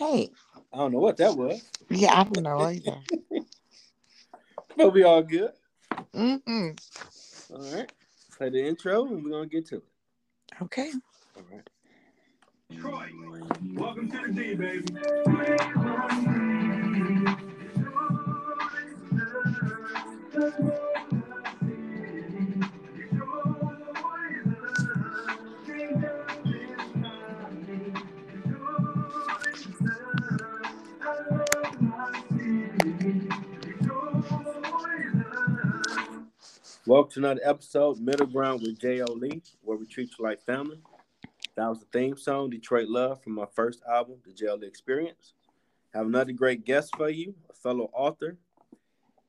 [0.00, 0.30] Hey.
[0.72, 1.62] I don't know what that was.
[1.90, 2.96] Yeah, I don't know either.
[4.76, 5.52] but we all good.
[6.14, 6.70] Mm-hmm.
[7.54, 7.92] All right.
[8.34, 9.84] Play the intro and we're gonna get to it.
[10.62, 10.90] Okay.
[11.36, 11.68] All right.
[12.80, 13.10] Troy,
[13.74, 14.86] welcome to the D, baby.
[36.90, 39.12] Welcome to another episode, Middle Ground with J.O.
[39.12, 40.80] Lee, where we treat you like family.
[41.54, 44.56] That was the theme song, Detroit Love, from my first album, The J.O.
[44.56, 45.34] Lee Experience.
[45.94, 48.38] Have another great guest for you, a fellow author,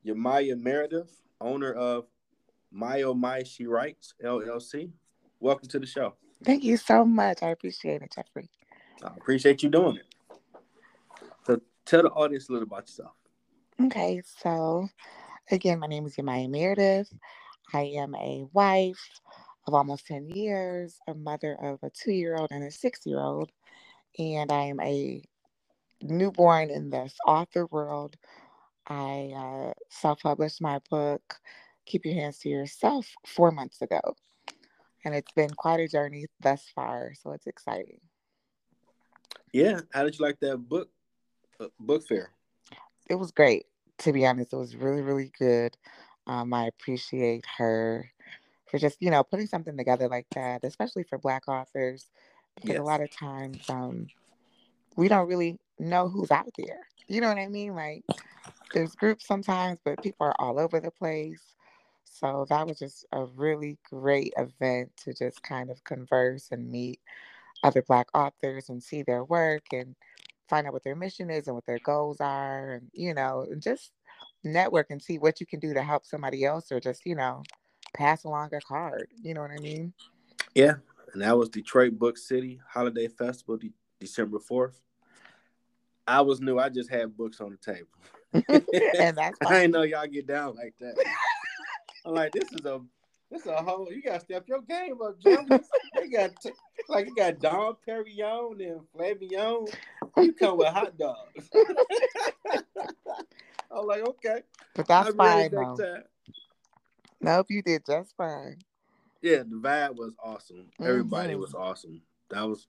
[0.03, 2.07] Yamaya Meredith, owner of
[2.71, 4.89] My Oh My She Writes, LLC.
[5.39, 6.15] Welcome to the show.
[6.43, 7.43] Thank you so much.
[7.43, 8.49] I appreciate it, Jeffrey.
[9.03, 10.07] I appreciate you doing it.
[11.45, 13.13] So tell the audience a little about yourself.
[13.85, 14.89] Okay, so
[15.51, 17.13] again, my name is Yamaya Meredith.
[17.73, 19.21] I am a wife
[19.67, 23.19] of almost 10 years, a mother of a two year old and a six year
[23.19, 23.51] old,
[24.17, 25.21] and I am a
[26.01, 28.15] newborn in this author world.
[28.87, 31.39] I uh, self published my book,
[31.85, 34.01] Keep Your Hands to Yourself, four months ago.
[35.05, 37.99] And it's been quite a journey thus far, so it's exciting.
[39.51, 40.89] Yeah, how did you like that book
[41.59, 42.31] uh, book fair?
[43.09, 43.65] It was great,
[43.99, 44.53] to be honest.
[44.53, 45.75] It was really, really good.
[46.27, 48.11] Um, I appreciate her
[48.69, 52.09] for just, you know, putting something together like that, especially for Black authors,
[52.55, 52.79] because Yes.
[52.79, 54.07] a lot of times um,
[54.95, 56.87] we don't really know who's out there.
[57.07, 57.75] You know what I mean?
[57.75, 58.03] Like,
[58.73, 61.55] there's groups sometimes, but people are all over the place.
[62.05, 66.99] So that was just a really great event to just kind of converse and meet
[67.63, 69.95] other Black authors and see their work and
[70.47, 73.61] find out what their mission is and what their goals are, and you know, and
[73.61, 73.91] just
[74.43, 77.43] network and see what you can do to help somebody else or just, you know,
[77.93, 79.07] pass along a card.
[79.21, 79.93] You know what I mean?
[80.55, 80.75] Yeah,
[81.13, 84.81] and that was Detroit Book City Holiday Festival, de- December fourth.
[86.07, 86.59] I was new.
[86.59, 87.87] I just had books on the table.
[88.97, 90.95] and that's I didn't know y'all get down like that.
[92.05, 92.81] I'm like, this is a
[93.29, 93.87] this is a whole.
[93.91, 95.47] You gotta step your game up, Jim.
[95.95, 96.51] They got t-
[96.89, 99.73] like you got Dom Perignon and Flavion.
[100.17, 101.49] You come with hot dogs.
[103.73, 104.41] I'm like, okay.
[104.75, 105.75] But that's I'm fine ready though.
[105.75, 106.03] next time.
[107.21, 108.57] Nope, you did just fine.
[109.21, 110.69] Yeah, the vibe was awesome.
[110.81, 111.39] Everybody Mhm.
[111.39, 112.01] was awesome.
[112.29, 112.67] That was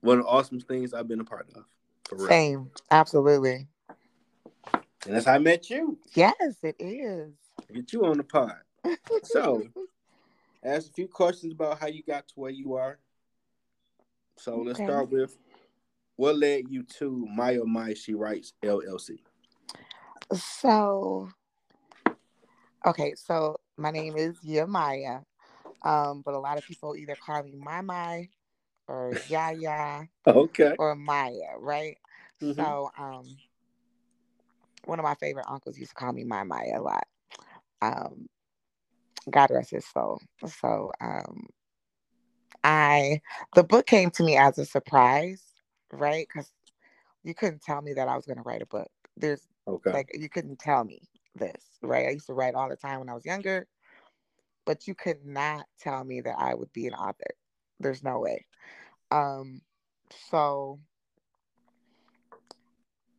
[0.00, 1.64] one of the awesome things I've been a part of.
[2.04, 2.26] For real.
[2.26, 2.70] Same.
[2.90, 3.66] Absolutely.
[4.72, 5.98] And that's how I met you.
[6.14, 7.32] Yes, it is.
[7.72, 8.56] Get you on the pod.
[9.22, 9.64] So,
[10.62, 12.98] ask a few questions about how you got to where you are.
[14.36, 15.36] So let's start with
[16.16, 19.18] what led you to My Oh My She Writes LLC.
[20.32, 21.28] So,
[22.84, 25.22] okay, so my name is Yamaya,
[25.82, 28.28] um, but a lot of people either call me My My
[28.88, 30.74] or Yaya Okay.
[30.78, 31.96] or Maya, right?
[32.42, 32.56] Mhm.
[32.56, 33.36] So, um,
[34.84, 37.04] one of my favorite uncles used to call me My Maya a lot.
[37.82, 38.28] Um,
[39.30, 40.20] God rest his soul.
[40.60, 41.46] So, um,
[42.64, 43.20] I
[43.54, 45.42] the book came to me as a surprise,
[45.92, 46.26] right?
[46.28, 46.50] Because
[47.22, 48.88] you couldn't tell me that I was going to write a book.
[49.16, 49.90] There's Okay.
[49.92, 51.02] like you couldn't tell me
[51.34, 52.06] this, right?
[52.06, 53.66] I used to write all the time when I was younger,
[54.64, 57.34] but you could not tell me that I would be an author.
[57.80, 58.46] There's no way.
[59.10, 59.62] Um,
[60.30, 60.78] so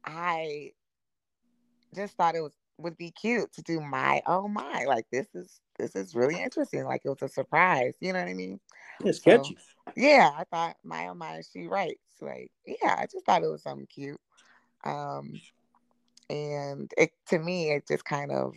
[0.05, 0.71] I
[1.95, 5.61] just thought it was would be cute to do my oh my like this is
[5.79, 8.59] this is really interesting like it was a surprise you know what i mean
[9.03, 9.57] it's so- catchy.
[9.95, 13.63] yeah i thought my oh my she writes like yeah i just thought it was
[13.63, 14.19] something cute
[14.83, 15.33] um
[16.29, 18.55] and it to me it just kind of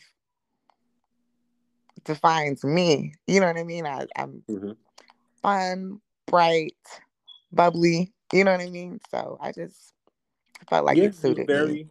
[2.05, 3.87] defines me you know what i mean?
[3.87, 4.77] I, i'm Mhm.
[5.43, 6.77] fun bright
[7.53, 9.01] bubbly you know what i mean?
[9.11, 9.93] So i just
[10.69, 11.55] felt like Yeah, it suited me.
[11.55, 11.89] very,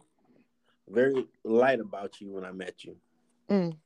[0.88, 2.96] very light about you when I met you,
[3.48, 3.76] Mm,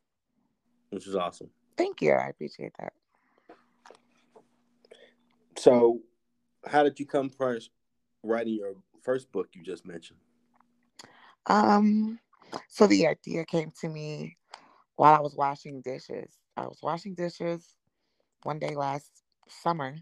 [0.91, 1.51] which is awesome.
[1.77, 2.13] thank you.
[2.13, 2.93] I appreciate that.
[5.57, 6.01] So,
[6.67, 7.71] how did you come first
[8.23, 10.19] writing your first book you just mentioned?
[11.47, 12.19] Um,
[12.69, 14.37] so the idea came to me
[14.97, 16.39] while I was washing dishes.
[16.57, 17.67] I was washing dishes
[18.45, 19.11] one day last
[19.49, 19.97] summer,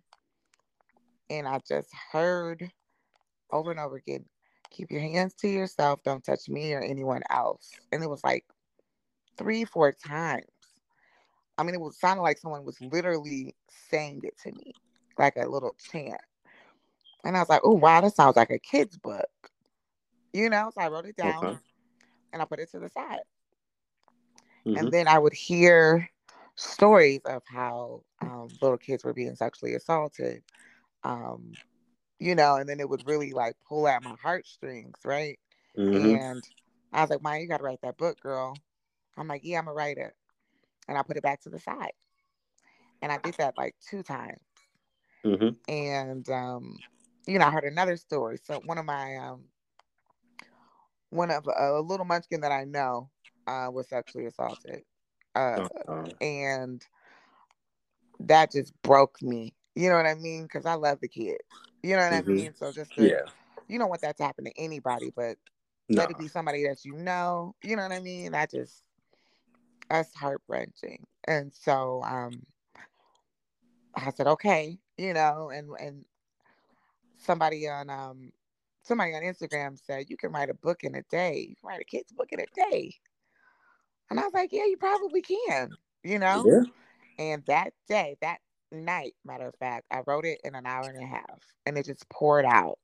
[1.30, 2.70] and I just heard
[3.50, 4.24] over and over again,
[4.70, 7.70] keep your hands to yourself, don't touch me or anyone else.
[7.92, 8.44] And it was like
[9.36, 10.46] three, four times.
[11.58, 13.54] I mean, it was sounded like someone was literally
[13.90, 14.72] saying it to me,
[15.18, 16.20] like a little chant.
[17.24, 19.28] And I was like, oh, wow, that sounds like a kid's book.
[20.32, 21.60] You know, so I wrote it down Okay.
[22.32, 23.20] and I put it to the side.
[24.64, 24.74] Mhm.
[24.74, 26.08] And then I would hear
[26.56, 30.42] stories of how um, little kids were being sexually assaulted.
[31.04, 31.56] Um,
[32.18, 35.38] you know, and then it would really like pull at my heartstrings, right?
[35.76, 36.22] Mhm.
[36.24, 36.42] And
[36.92, 38.60] I was like, Maya, you got to write that book, girl.
[39.16, 40.14] I'm like, yeah, I'm going to write it.
[40.88, 41.92] And I put it back to the side.
[43.02, 44.40] And I did that like two times.
[45.24, 45.56] Mhm.
[45.68, 46.82] And, um,
[47.26, 48.38] you know, I heard another story.
[48.42, 49.44] So one of my, um,
[51.12, 53.10] one of a little munchkin that I know
[53.46, 54.82] uh, was sexually assaulted.
[55.34, 56.82] Uh, Uh, and
[58.20, 59.54] that just broke me.
[59.74, 60.44] You know what I mean?
[60.44, 61.38] Because I love the kids.
[61.82, 62.36] You know what I Mhm.
[62.36, 62.54] mean?
[62.54, 63.22] So just to, yeah.
[63.68, 65.36] you don't want that to happen to anybody, but
[65.88, 66.02] No.
[66.02, 67.54] let it be somebody that you know.
[67.62, 68.32] You know what I mean?
[68.32, 68.84] That just
[69.90, 71.06] that's heart wrenching.
[71.26, 72.42] And so um
[73.94, 76.04] I said, okay, you know, and and
[77.16, 78.32] somebody on um
[78.82, 81.46] somebody on Instagram said you can write a book in a day.
[81.48, 82.94] You can write a kid's book in a day.
[84.10, 85.70] And I was like, yeah, you probably can,
[86.04, 86.44] you know?
[86.46, 86.62] Yeah.
[87.18, 88.38] And that day, that
[88.70, 91.86] night, matter of fact, I wrote it in an hour and a half and it
[91.86, 92.78] just poured out.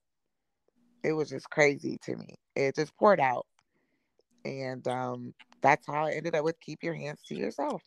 [1.03, 2.37] It was just crazy to me.
[2.57, 3.47] It just poured out.
[4.45, 7.83] And um, that's how I ended up with Keep Your Hands to Yourself.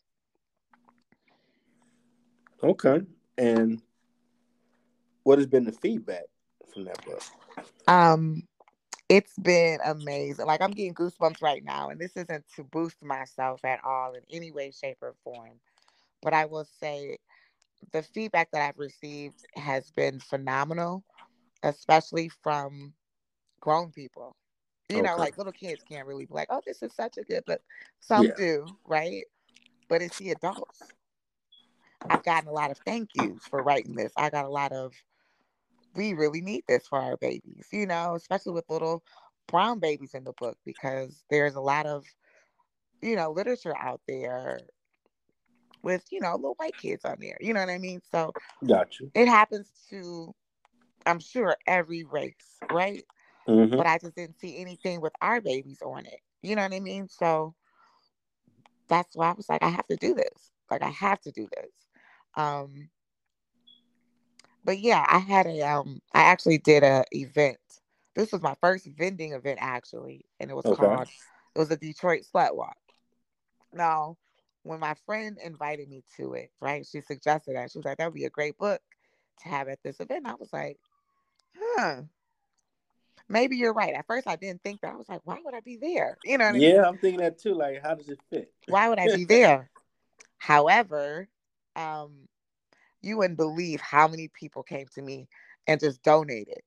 [2.63, 3.01] Okay.
[3.37, 3.81] And
[5.23, 6.25] what has been the feedback
[6.73, 7.21] from that book?
[7.88, 8.44] Um,
[9.09, 10.45] it's been amazing.
[10.45, 14.21] Like I'm getting goosebumps right now, and this isn't to boost myself at all in
[14.31, 15.59] any way, shape, or form.
[16.21, 17.18] But I will say
[17.91, 21.03] the feedback that I've received has been phenomenal,
[21.63, 22.94] especially from
[23.59, 24.35] grown people.
[24.89, 27.45] You know, like little kids can't really be like, "Oh, this is such a good
[27.45, 27.62] book."
[28.01, 28.35] Some Yeah.
[28.38, 29.24] do, right?
[29.88, 30.81] But it's the adults.
[32.09, 34.12] I've gotten a lot of thank yous for writing this.
[34.17, 34.94] I got a lot of,
[35.95, 39.03] we really need this for our babies, you know, especially with little
[39.47, 42.05] brown babies in the book because there's a lot of,
[43.01, 44.59] you know, literature out there
[45.83, 47.38] with, you know, little white kids on there.
[47.39, 48.01] You know what I mean?
[48.11, 48.31] So
[48.67, 49.11] Got you.
[49.13, 50.33] it happens to,
[51.05, 53.03] I'm sure, every race, right?
[53.47, 53.77] Mm-hmm.
[53.77, 56.19] But I just didn't see anything with our babies on it.
[56.41, 57.07] You know what I mean?
[57.07, 57.55] So
[58.88, 60.51] that's why I was like, I have to do this.
[60.69, 61.71] Like I have to do this.
[62.35, 62.89] Um
[64.63, 67.57] but yeah, I had a um I actually did a event.
[68.15, 70.75] This was my first vending event actually, and it was Okay.
[70.75, 71.07] called
[71.55, 72.77] it was a Detroit Slut Walk.
[73.73, 74.17] Now,
[74.63, 77.71] when my friend invited me to it, right, she suggested that.
[77.71, 78.81] She was like, that would be a great book
[79.43, 80.27] to have at this event.
[80.27, 80.77] I was like,
[81.57, 82.01] huh.
[83.29, 83.93] Maybe you're right.
[83.93, 84.93] At first I didn't think that.
[84.93, 86.17] I was like, why would I be there?
[86.23, 86.75] You know what I mean?
[86.75, 87.53] Yeah, I'm thinking that too.
[87.53, 88.51] Like, how does it fit?
[88.67, 89.69] why would I be there?
[90.37, 91.29] However,
[91.75, 92.27] um,
[93.01, 95.27] you wouldn't believe how many people came to me
[95.68, 96.59] and just donated.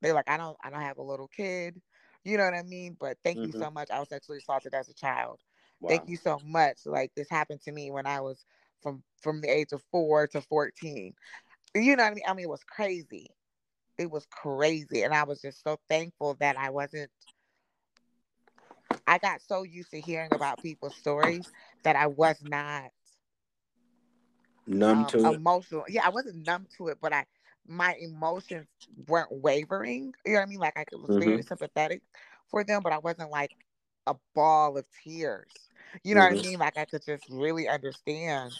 [0.00, 1.80] They're like, I don't, I don't have a little kid,
[2.24, 2.96] you know what I mean?
[2.98, 3.52] But thank you Mhm.
[3.52, 3.90] so much.
[3.90, 5.40] I was sexually assaulted as a child.
[5.80, 5.88] Wow.
[5.88, 6.86] Thank you so much.
[6.86, 8.44] Like this happened to me when I was
[8.82, 11.14] from from the age of four to fourteen.
[11.74, 12.24] You know what I mean?
[12.28, 13.28] I mean, it was crazy.
[13.98, 17.10] It was crazy, and I was just so thankful that I wasn't.
[19.06, 21.50] I got so used to hearing about people's stories
[21.82, 22.90] that I was not
[24.66, 25.42] Numb um, to it.
[25.42, 25.84] emotional.
[25.88, 27.24] Yeah, I wasn't numb to it, but I
[27.66, 28.66] my emotions
[29.08, 30.12] weren't wavering.
[30.24, 30.58] You know what I mean?
[30.60, 31.42] Like I was very Mhm.
[31.42, 32.02] sympathetic
[32.50, 33.52] for them, but I wasn't like
[34.06, 35.70] a ball of tears.
[36.04, 36.42] You know what I Mhm.
[36.42, 36.58] mean?
[36.58, 38.52] Like I could just really understand.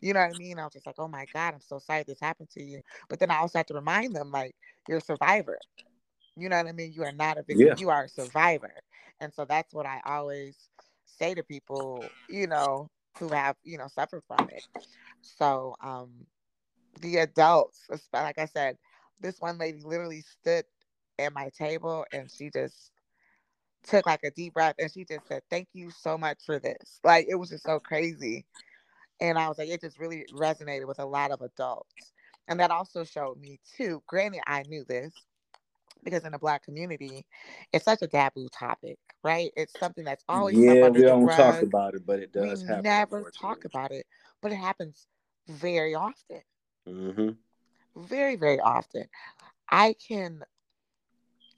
[0.00, 0.58] You know what I mean?
[0.58, 2.82] I was just like, oh my God, I'm so sorry this happened to you.
[3.08, 4.54] But then I also had to remind them, like,
[4.86, 5.58] you're a survivor.
[6.36, 6.92] You know what I mean?
[6.92, 7.76] You are not a victim, Yeah.
[7.76, 8.72] you are a survivor.
[9.20, 10.56] And so that's what I always
[11.04, 14.66] say to people, you know, who have, you know, suffered from it.
[15.22, 16.26] So um
[17.00, 18.76] the adults, like I said,
[19.20, 20.64] this one lady literally stood
[21.18, 22.92] at my table and she just
[23.84, 27.00] took like a deep breath and she just said, Thank you so much for this.
[27.04, 28.44] Like it was just so crazy.
[29.20, 32.12] And I was like, it just really resonated with a lot of adults.
[32.48, 34.02] And that also showed me too.
[34.06, 35.12] Granted, I knew this
[36.04, 37.26] because in the black community,
[37.72, 39.50] it's such a taboo topic, right?
[39.56, 42.82] It's something that's always Yeah, we don't talk about it, but it We does happen.
[42.82, 44.06] never talk about it,
[44.40, 45.06] but it happens
[45.48, 46.42] very often.
[46.88, 47.30] Mm-hmm.
[47.96, 49.08] Very, very often.
[49.70, 50.44] I can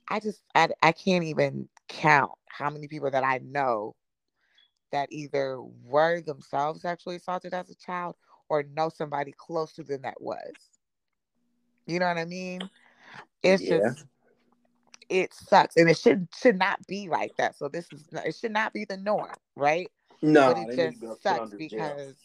[0.09, 3.95] I just I, I can't even count how many people that I know
[4.91, 8.15] that either were themselves sexually assaulted as a child
[8.49, 10.79] or know somebody close to them that was.
[11.85, 12.69] You know what I mean?
[13.43, 13.67] It's Yeah.
[13.67, 14.05] just
[15.11, 17.57] it sucks and it should should not be like that.
[17.57, 19.91] So this is it should not be the norm, right?
[20.21, 22.15] No, but it just sucks because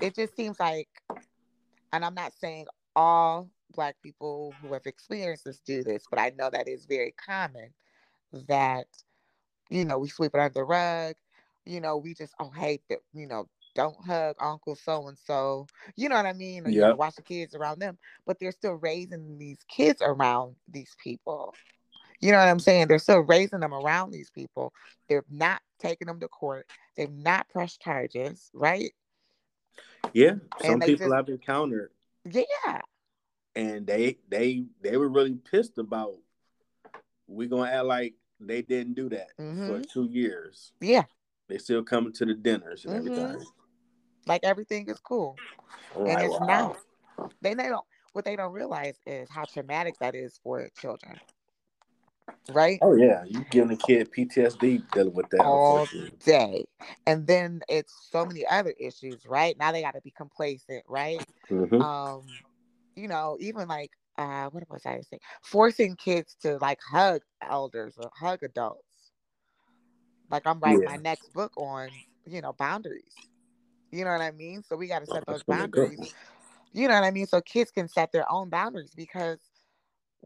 [0.00, 0.88] it just seems like
[1.92, 2.66] and I'm not saying
[2.96, 7.14] all black people who have experienced this do this, but I know that is very
[7.24, 7.68] common
[8.48, 8.86] that
[9.68, 11.16] you know we sweep it under the rug.
[11.66, 12.80] You know, we just oh hey,
[13.12, 15.66] you know, don't hug Uncle so and so.
[15.96, 16.66] You know what I mean?
[16.66, 20.56] Or, you know, watch the kids around them, but they're still raising these kids around
[20.66, 21.54] these people.
[22.20, 22.88] You know what I'm saying?
[22.88, 24.72] They're still raising them around these people.
[25.08, 26.66] They're not taking them to court.
[26.96, 28.92] They've not pressed charges, right?
[30.12, 31.92] Yeah, some people just- I've encountered,
[32.24, 32.80] Yeah.
[33.54, 36.16] and they they they were really pissed about.
[37.32, 39.88] we're gonna act like they didn't do that for Mhm.
[39.88, 40.72] two years.
[40.80, 41.04] Yeah.
[41.46, 42.96] They still coming to the dinners and Mhm.
[42.98, 43.46] everything.
[44.26, 45.36] Like everything is cool.
[45.94, 46.76] I'm and it's wow.
[47.16, 47.32] not.
[47.40, 51.20] They, they don't what they don't realize is how traumatic that is for children.
[52.52, 52.80] Right?
[52.82, 55.44] Oh yeah, you giving a kid PTSD dealing with that.
[55.46, 55.86] All
[56.24, 56.64] day.
[57.06, 59.56] And then it's so many other issues, right?
[59.58, 61.20] Now they gotta be complacent, right?
[61.50, 61.80] Mhm.
[61.82, 62.22] um
[62.96, 67.96] you know even like uh what was i saying forcing kids to like hug elders
[67.98, 69.12] or hug adults
[70.30, 71.90] like i'm writing my next book on
[72.26, 73.14] you know boundaries
[73.92, 75.92] you know what i mean so we got to set those gonna be a good
[75.92, 76.14] boundaries
[76.72, 79.38] you know what i mean so kids can set their own boundaries because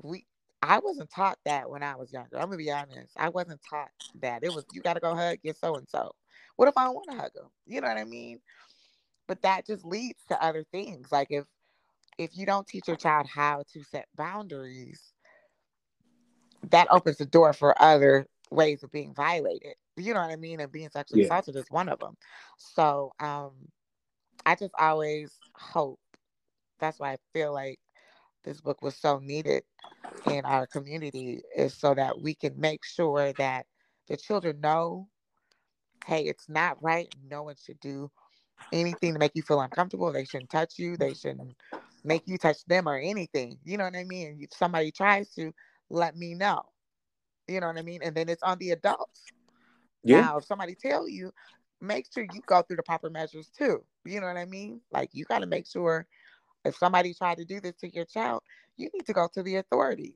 [0.03, 0.27] we
[0.71, 3.91] i wasn't taught that when i was younger i'm gonna be honest i wasn't taught
[4.21, 6.13] that it was you gotta go hug your so and so
[6.57, 8.41] what if i don't want to hug them you know what i mean?
[9.27, 11.45] But that just leads to other things like if
[12.19, 15.15] if you don't teach your child how to set boundaries
[16.71, 20.61] that opens the door for other ways of being violated you know what i mean
[20.61, 21.23] and being sexually Yeah.
[21.23, 22.17] assaulted is one of them
[22.59, 23.53] so um
[24.47, 26.01] i just always hope
[26.81, 27.79] that's why i feel like
[28.45, 29.63] this book was so needed
[30.27, 33.67] in our community is so that we can make sure that
[34.09, 35.09] the children know
[36.07, 37.09] hey it's not right.
[37.29, 38.11] No one should do
[38.73, 40.13] anything to make you feel uncomfortable.
[40.13, 40.97] They shouldn't touch you.
[40.97, 41.55] They shouldn't
[42.05, 43.59] make you touch them or anything.
[43.65, 44.39] You know what i mean?
[44.41, 45.53] If somebody tries to
[45.91, 46.63] let me know.
[47.49, 48.01] You know what i mean?
[48.03, 49.23] And then it's on the adults.
[50.03, 50.21] Yeah.
[50.21, 51.33] now if somebody tell you
[51.81, 53.83] make sure you go through the proper measures too.
[54.05, 54.81] You know what i mean?
[54.93, 56.07] Like you got to make sure
[56.65, 58.43] if somebody tried to do this to your child
[58.77, 60.15] you need to go to the authorities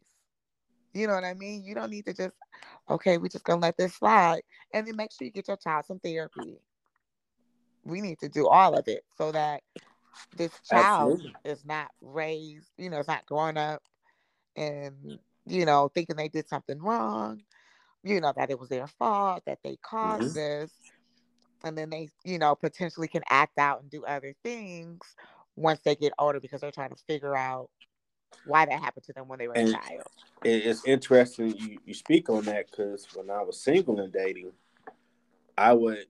[0.95, 2.35] you know what i mean you don't need to just
[2.89, 5.85] okay we're just gonna let this slide and then make sure you get your child
[5.85, 6.59] some therapy
[7.85, 9.63] we need to do all of it so that
[10.37, 11.35] this child Absolutely.
[11.45, 13.83] is not raised, you know, it's not growing up
[14.57, 17.43] and, you know, thinking they did something wrong,
[18.03, 20.35] you know, that it was their fault, that they caused Mhm.
[20.35, 20.73] this.
[21.65, 25.01] And then they, you know, potentially can act out and do other things
[25.59, 27.69] once they get older because they're trying to figure out
[28.45, 30.07] why that happened to them when they were And- a child.
[30.45, 34.53] It's interesting you, you speak on that because when I was single and dating,
[35.57, 36.07] I would,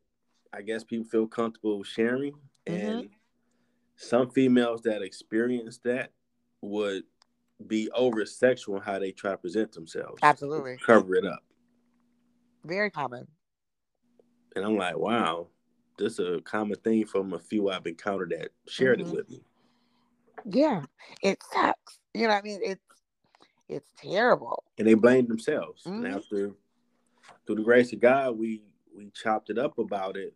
[0.52, 2.40] I guess people feel comfortable sharing, Mhm.
[2.66, 3.10] and
[3.96, 6.12] some females that experience that
[6.60, 7.04] would
[7.66, 10.76] be over sexual in how they try to present themselves, Absolutely.
[10.76, 11.42] cover it up,
[12.64, 13.26] Very common.
[14.54, 15.48] and I'm like, wow,
[15.98, 19.08] this is a common thing from a few I've encountered that shared Mhm.
[19.08, 19.44] it with me.
[20.44, 20.84] Yeah.
[21.22, 21.98] It sucks.
[22.14, 22.60] You know what I mean?
[22.62, 22.84] It's
[23.68, 24.64] it's terrible.
[24.78, 25.84] and they blame themselves.
[25.84, 25.96] Mhm.
[25.96, 26.54] And after,
[27.44, 28.62] through the grace of God, we
[28.94, 30.34] we chopped it up about it.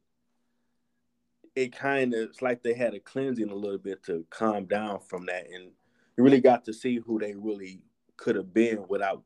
[1.54, 5.00] It kind of it's like they had a cleansing a little bit to calm down
[5.00, 5.72] from that, and
[6.16, 7.82] you really got to see who they really
[8.16, 9.22] could have been without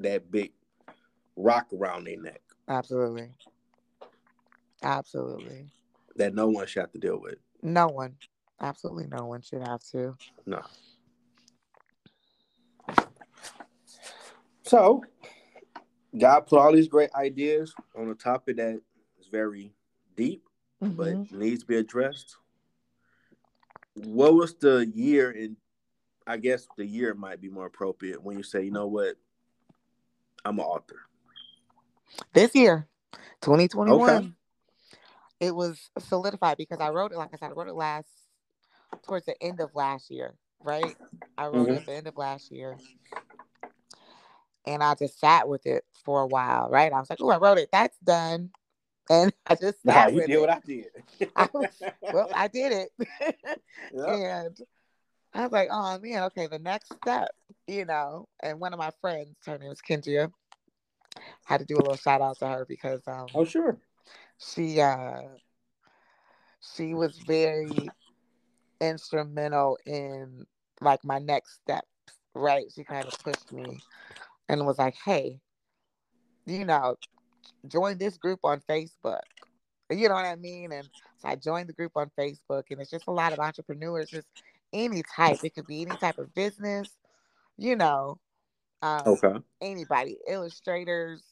[0.00, 0.52] that big
[1.36, 3.30] rock around their neck Absolutely.
[4.82, 5.70] Absolutely.
[6.16, 7.36] That no one should have to deal with.
[7.62, 8.16] No one.
[8.60, 10.16] Absolutely no one should have to.
[10.46, 10.62] No.
[14.62, 15.04] So,
[16.18, 18.80] God put all these great ideas on a topic that
[19.18, 19.74] is very
[20.16, 20.42] deep
[20.80, 21.32] but Mhm.
[21.32, 22.36] needs to be addressed.
[23.94, 25.56] What was the year in?
[26.26, 29.16] I guess the year might be more appropriate when you say, you know what,
[30.44, 31.02] I'm an author.
[32.32, 32.88] This year,
[33.40, 34.36] 2021,
[35.40, 38.08] it was solidified because I wrote it, like I said, I wrote it last,
[39.04, 40.96] towards the end of last year, right?
[41.38, 41.76] I wrote it Mhm.
[41.78, 42.78] at the end of last year.
[44.66, 46.92] And I just sat with it for a while, right?
[46.92, 47.68] I was like, oh, I wrote it.
[47.72, 48.50] That's done.
[49.08, 50.40] And I just Nah, sat you with did it.
[50.40, 50.86] what I did.
[51.36, 52.90] I was- well, I did it.
[53.92, 54.08] Yep.
[54.08, 54.58] and
[55.32, 57.28] I was like, oh man, okay, the next step,
[57.68, 58.26] you know.
[58.42, 60.32] And one of my friends, her name was Kendria,
[61.44, 63.78] had to do a little shout out to her because um Oh, sure.
[64.38, 65.22] She uh
[66.60, 67.90] she was very
[68.80, 70.46] instrumental in
[70.80, 71.86] like my next steps,
[72.34, 72.66] right?
[72.74, 73.82] She kind of pushed me
[74.48, 75.40] and was like, hey,
[76.46, 76.96] you know,
[77.68, 79.20] join this group on Facebook.
[79.90, 80.72] You know what I mean?
[80.72, 84.10] And so I joined the group on Facebook, and it's just a lot of entrepreneurs
[84.10, 84.28] just
[84.72, 85.40] any type.
[85.42, 86.90] It could be any type of business,
[87.56, 88.18] you know,
[88.82, 89.34] um, Okay.
[89.60, 91.22] anybody, illustrators,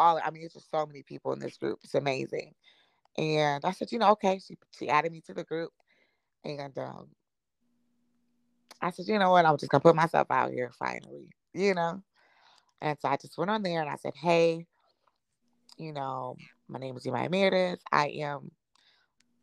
[0.00, 0.20] all.
[0.24, 1.78] I mean, it's just so many people in this group.
[1.84, 2.54] It's amazing.
[3.18, 4.40] And I said, you know, okay.
[4.44, 5.72] She she added me to the group,
[6.44, 7.08] and um,
[8.80, 9.44] I said, you know what?
[9.44, 12.02] I'm just gonna put myself out here finally, you know.
[12.80, 14.66] And so I just went on there and I said, hey,
[15.76, 16.36] you know,
[16.68, 17.80] my name is Imai Meredith.
[17.92, 18.50] I am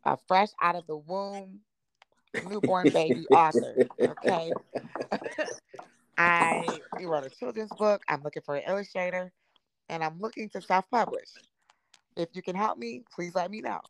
[0.04, 1.60] a fresh out of the womb
[2.48, 3.86] newborn baby author.
[4.00, 4.52] Okay.
[6.18, 8.02] I wrote a children's book.
[8.08, 9.32] I'm looking for an illustrator
[9.88, 11.28] and I'm looking to self publish.
[12.16, 13.80] If you can help me, please let me know.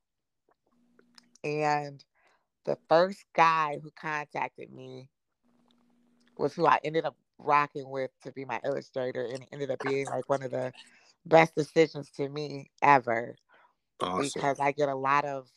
[1.44, 2.04] And
[2.64, 5.10] the first guy who contacted me
[6.36, 9.80] was who I ended up rocking with to be my illustrator and it ended up
[9.82, 10.72] being like one of the
[11.26, 13.36] best decisions to me ever
[14.00, 14.42] Awesome.
[14.42, 15.48] because I get a lot of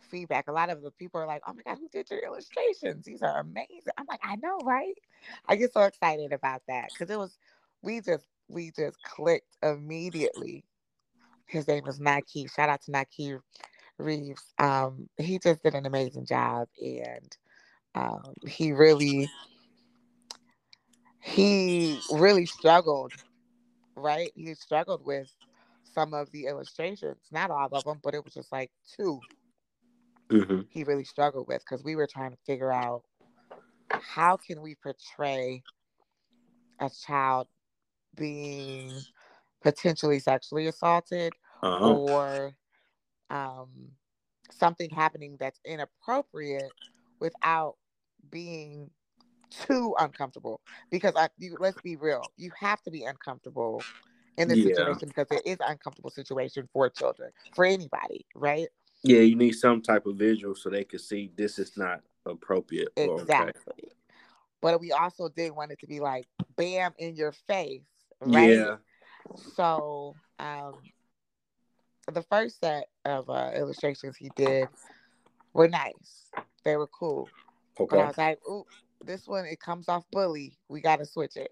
[0.00, 0.48] feedback.
[0.48, 3.04] A lot of the people are like, "Oh my god, who did your illustrations?
[3.04, 4.94] These are amazing." I'm like, "I know, right?"
[5.46, 7.38] I get so excited about that because it was
[7.82, 10.64] we just we just clicked immediately.
[11.46, 12.46] His name is Nike.
[12.48, 13.34] Shout out to Nike
[13.98, 14.52] Reeves.
[14.58, 17.36] Um, he just did an amazing job, and
[17.94, 19.30] um, he really
[21.20, 23.12] he really struggled.
[23.96, 25.30] Right, he struggled with
[25.92, 29.20] some of the illustrations, not all of them, but it was just like two
[30.30, 33.02] hmm he really struggled with because we were trying to figure out
[33.90, 35.62] how can we portray
[36.80, 37.48] a child
[38.16, 38.92] being
[39.62, 41.94] potentially sexually assaulted Uh-huh.
[41.94, 42.54] or
[43.30, 43.68] um,
[44.50, 46.72] something happening that's inappropriate
[47.20, 47.76] without
[48.30, 48.90] being
[49.50, 53.82] too uncomfortable because I, you, let's be real you have to be uncomfortable
[54.38, 54.76] in this Yeah.
[54.76, 58.68] situation because it is an uncomfortable situation for children for anybody right
[59.02, 62.92] Yeah, you need some type of visual so they can see this is not appropriate
[62.96, 63.32] or okay.
[63.32, 63.90] Exactly.
[64.62, 66.26] But we also did want it to be like
[66.56, 67.82] bam in your face,
[68.20, 68.50] right?
[68.50, 68.76] Yeah.
[69.54, 70.74] So um
[72.12, 74.68] the first set of uh, illustrations he did
[75.52, 76.30] were nice.
[76.64, 77.28] They were cool.
[77.78, 78.64] But I was like, ooh,
[79.04, 80.56] this one it comes off bully.
[80.68, 81.50] We gotta switch it.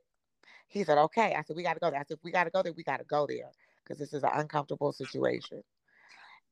[0.69, 1.35] He said, okay.
[1.35, 2.01] I said, we gotta go there.
[2.01, 3.51] I said, we gotta go there, we gotta go there.
[3.83, 5.63] Because this is an uncomfortable situation.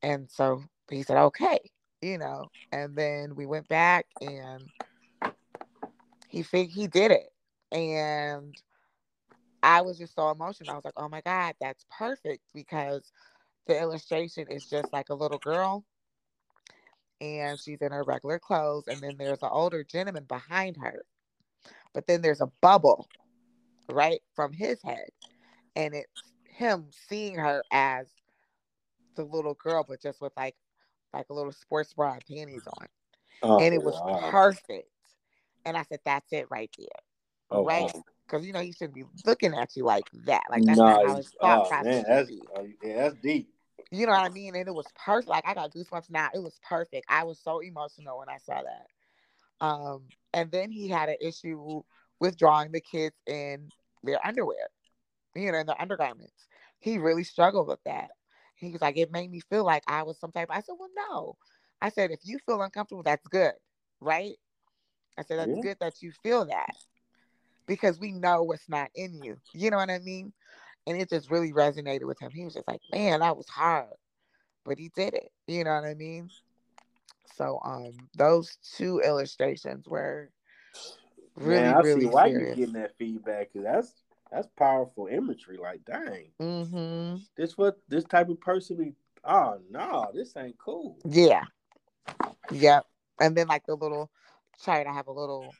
[0.01, 1.59] And so he said, okay,
[2.01, 2.47] you know.
[2.71, 4.63] And then we went back and
[6.27, 7.31] he fig- he did it.
[7.71, 8.55] And
[9.67, 10.71] I was just so emotional.
[10.71, 13.11] I was like, oh my God, that's perfect because
[13.67, 15.83] the illustration is just like a little girl
[17.19, 18.85] and she's in her regular clothes.
[18.87, 21.03] And then there's an older gentleman behind her.
[21.93, 23.09] But then there's a bubble,
[23.89, 25.09] right, from his head.
[25.75, 28.07] And it's him seeing her as
[29.17, 30.55] the little girl, but just with like
[31.13, 32.87] like a little sports bra and panties on.
[33.43, 34.29] Oh, and it was wow.
[34.31, 34.87] perfect.
[35.65, 36.87] And I said, that's it right there.
[37.51, 37.91] Oh, right?
[37.93, 38.03] wow.
[38.27, 40.43] Because you know he shouldn't be looking at you like that.
[40.49, 42.41] Like that's Nah, not how his thought oh, process man, that's be.
[42.55, 43.49] uh, yeah, that's deep.
[43.91, 44.55] You know what I mean?
[44.55, 45.29] And it was perfect.
[45.29, 46.29] Like I got goosebumps now.
[46.33, 47.05] It was perfect.
[47.09, 49.65] I was so emotional when I saw that.
[49.65, 51.81] Um, and then he had an issue
[52.19, 53.69] with drawing the kids in
[54.03, 54.67] their underwear,
[55.35, 56.47] you know, in their undergarments.
[56.79, 58.09] He really struggled with that.
[58.55, 60.49] He was like, it made me feel like I was some type.
[60.51, 61.37] I said, well, no.
[61.81, 63.53] I said, if you feel uncomfortable, that's good,
[64.01, 64.35] right?
[65.17, 65.61] I said, that's Yeah.
[65.61, 66.75] good that you feel that
[67.67, 69.37] because we know what's not in you.
[69.53, 70.33] You know what I mean?
[70.87, 72.31] And it just really resonated with him.
[72.31, 73.93] He was just like, man, that was hard,
[74.65, 75.31] but he did it.
[75.47, 76.29] You know what I mean?
[77.35, 80.29] So, um, those two illustrations were
[81.35, 82.49] really, man, I really see why serious.
[82.57, 83.93] you getting that feedback because that's
[84.31, 85.57] that's powerful imagery.
[85.57, 87.17] Like, dang, Mm-hmm.
[87.35, 88.93] this what this type of person be.
[89.23, 90.97] Oh no, this ain't cool.
[91.05, 91.43] Yeah.
[92.51, 92.85] Yep.
[93.19, 94.09] And then like the little
[94.63, 95.53] chart, I have a little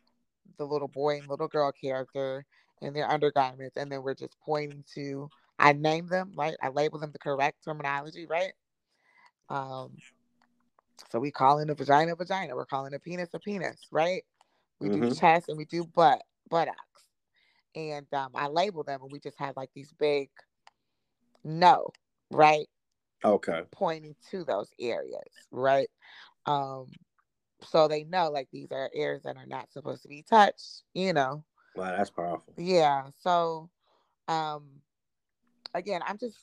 [0.57, 2.45] the little boy and little girl character
[2.81, 6.55] in their undergarments, and then we're just pointing to I name them, right?
[6.61, 8.53] I label them the correct terminology, right?
[9.49, 9.97] Um
[11.09, 14.23] so we call in a vagina vagina, we're calling a penis a penis, right?
[14.79, 15.07] We do Mhm.
[15.07, 17.03] chest and we do butt, buttocks.
[17.75, 20.29] And um, I label them and we just have like these big
[21.43, 21.89] no,
[22.31, 22.67] right?
[23.23, 23.63] Okay.
[23.71, 25.89] pointing to those areas, right?
[26.45, 26.87] Um,
[27.61, 31.13] so they know like these are areas that are not supposed to be touched, you
[31.13, 31.43] know.
[31.75, 32.53] Wow, that's powerful.
[32.57, 33.09] Yeah.
[33.19, 33.69] So
[34.27, 34.81] um
[35.73, 36.37] again, I'm just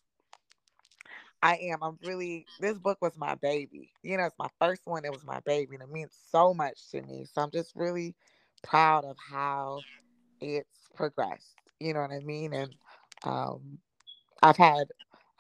[1.42, 1.82] I am.
[1.82, 3.90] I'm really this book was my baby.
[4.02, 6.90] You know, it's my first one, it was my baby, and it means so much
[6.90, 7.26] to me.
[7.30, 8.14] So I'm just really
[8.62, 9.80] proud of how
[10.40, 11.56] it's progressed.
[11.80, 12.52] You know what I mean?
[12.54, 12.74] And
[13.24, 13.78] um
[14.42, 14.88] I've had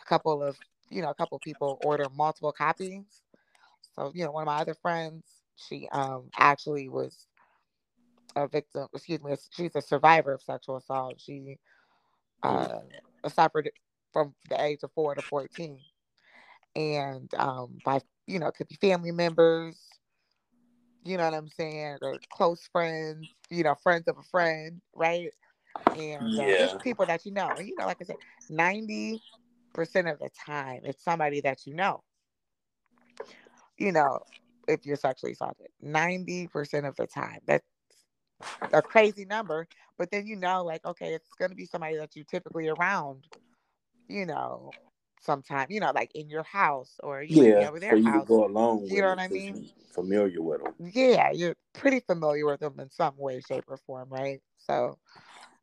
[0.00, 0.56] a couple of
[0.90, 3.22] you know, a couple of people order multiple copies.
[3.94, 7.26] So, you know, one of my other friends, she um actually was
[8.36, 8.88] a victim.
[8.94, 11.20] Excuse me, she's a survivor of sexual assault.
[11.20, 11.58] She
[12.42, 12.80] uh,
[13.28, 13.70] suffered
[14.12, 15.78] from the age of four to fourteen,
[16.74, 19.88] and um, by you know, it could be family members.
[21.04, 23.28] You know what I'm saying, or close friends.
[23.50, 25.30] You know, friends of a friend, right?
[25.94, 26.56] And uh, Yeah.
[26.56, 27.56] just people that you know.
[27.56, 28.16] And you know, like I said,
[28.48, 29.22] ninety
[29.72, 32.02] percent of the time, it's somebody that you know.
[33.78, 34.20] You know,
[34.68, 37.66] if you're sexually assaulted, ninety percent of the time, that's
[38.72, 39.66] a crazy number.
[39.98, 43.26] But then you know, like, okay, it's going to be somebody that you typically around.
[44.08, 44.70] You know,
[45.24, 45.66] sometime.
[45.70, 48.26] You know, like in your house or you Yeah, over their you house.
[48.26, 49.68] go along with You know what i mean?
[49.92, 50.74] Familiar with them.
[50.92, 54.40] Yeah, you're pretty familiar with them in some way, shape, or form, right?
[54.58, 54.98] So,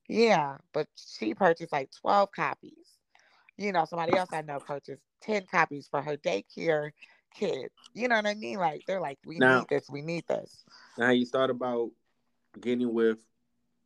[0.08, 2.98] yeah, but she purchased like 12 copies.
[3.58, 6.92] You know, somebody else I know purchased 10 copies for her daycare
[7.34, 7.74] kids.
[7.94, 8.58] You know what I mean?
[8.58, 10.64] Like, they're like, we Now- need this, we need this.
[10.98, 11.92] Now, you thought about
[12.60, 13.20] getting with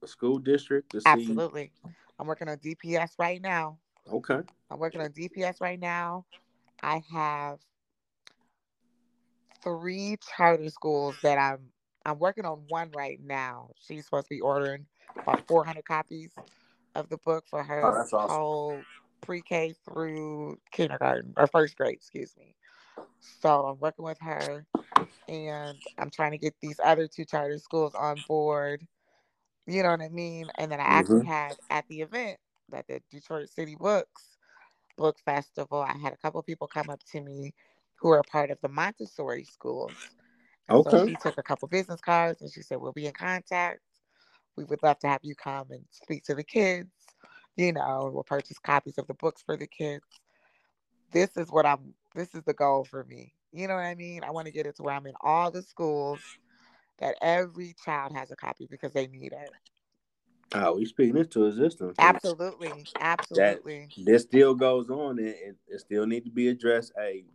[0.04, 1.10] a school district to see?
[1.10, 1.72] Absolutely.
[2.20, 3.78] I'm working on DPS right now.
[4.12, 4.40] Okay.
[4.70, 6.26] I'm working on DPS right now.
[6.82, 7.60] I have
[9.64, 11.60] three charter schools that I'm
[12.06, 13.72] I'm working on one right now.
[13.80, 14.86] She's supposed to be ordering
[15.18, 16.30] about 400 copies
[16.94, 18.36] of the book for her Oh, that's awesome.
[18.38, 18.82] whole
[19.22, 22.56] pre-K through kindergarten or first grade, excuse me.
[23.20, 24.66] So I'm working with her
[25.28, 28.88] and I'm trying to get these other two charter schools on board.
[29.68, 30.50] You know what I mean?
[30.58, 31.26] And then I actually Mhm.
[31.26, 34.38] had at the event that the Detroit City Books
[34.98, 37.54] Book Festival, I had a couple people come up to me
[37.96, 40.16] who are part of the Montessori schools.
[40.70, 41.06] And So Okay.
[41.06, 43.82] she took a couple business cards and she said, We'll be in contact.
[44.58, 46.92] We would love to have you come and speak to the kids.
[47.58, 50.06] You know, we'll purchase copies of the books for the kids.
[51.12, 53.34] This is what I'm, this is the goal for me.
[53.52, 54.24] You know what I mean?
[54.24, 56.20] I want to get it to where I'm in all the schools
[57.00, 59.52] that every child has a copy because they need it.
[60.54, 61.96] Oh, we speaking into existence.
[62.00, 62.86] Absolutely.
[63.00, 63.90] Absolutely.
[63.98, 66.94] This still goes on, and it, it still need to be addressed.
[66.98, 67.26] Hey,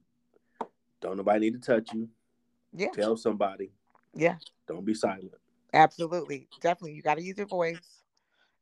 [1.00, 2.08] don't nobody need to touch you.
[2.72, 2.88] Yeah.
[2.94, 3.72] Tell somebody.
[4.14, 4.36] Yeah.
[4.66, 5.32] Don't be silent.
[5.72, 6.48] Absolutely.
[6.60, 6.94] Definitely.
[6.94, 8.02] You got to use your voice.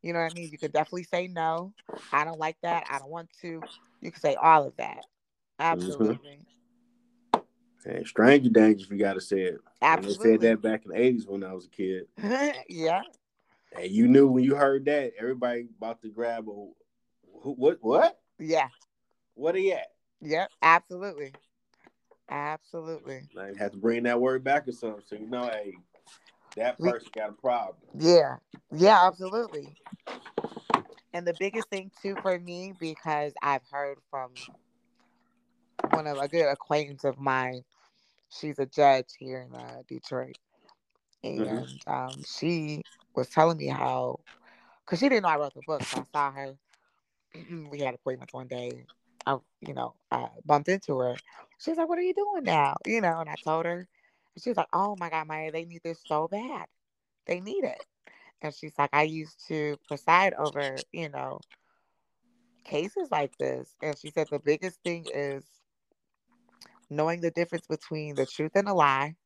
[0.03, 0.51] You know what I mean?
[0.51, 1.73] You can definitely say no.
[2.13, 2.87] I don't like that.
[2.91, 3.61] I don't want to.
[4.01, 5.05] You can say all of that.
[5.61, 5.73] Mm-hmm.
[5.73, 6.39] Absolutely.
[7.85, 9.59] And stranger danger if you gotta say it.
[9.81, 10.33] And they Absolutely.
[10.33, 12.07] said that back in the eighties when I was a kid.
[12.69, 13.03] yeah.
[13.77, 16.53] And you knew when you heard that, everybody about to grab a
[17.41, 18.19] who, what what?
[18.39, 18.69] Yeah.
[19.35, 19.93] What are you at?
[20.21, 20.51] Yep.
[20.61, 21.33] Absolutely.
[22.29, 23.23] Absolutely.
[23.41, 25.03] I have to bring that word back or something.
[25.07, 25.75] So you know, hey,
[26.57, 27.77] that person got a problem.
[27.99, 28.37] Yeah.
[28.71, 29.75] Yeah, absolutely.
[31.15, 34.31] And the biggest thing too for me, because I've heard from
[35.93, 37.65] one of a good acquaintance of mine,
[38.31, 40.39] she's a judge here in uh, Detroit,
[41.23, 41.89] and Mhm.
[41.89, 42.83] um, she
[43.15, 44.21] was telling me how,
[44.85, 46.57] because she didn't know I wrote the book, so I saw her.
[47.71, 48.87] we had appointments one day.
[49.27, 51.17] I, you know, I bumped into her.
[51.59, 53.89] She was like, "What are you doing now?" You know, and I told her,
[54.35, 56.67] and she was like, "Oh my God, Maya, they need this so bad.
[57.27, 57.85] They need it."
[58.43, 61.41] And she's like, "I used to preside over, you know,
[62.65, 65.45] cases like this." And she said the biggest thing is
[66.91, 69.17] knowing the difference between the truth and a lie.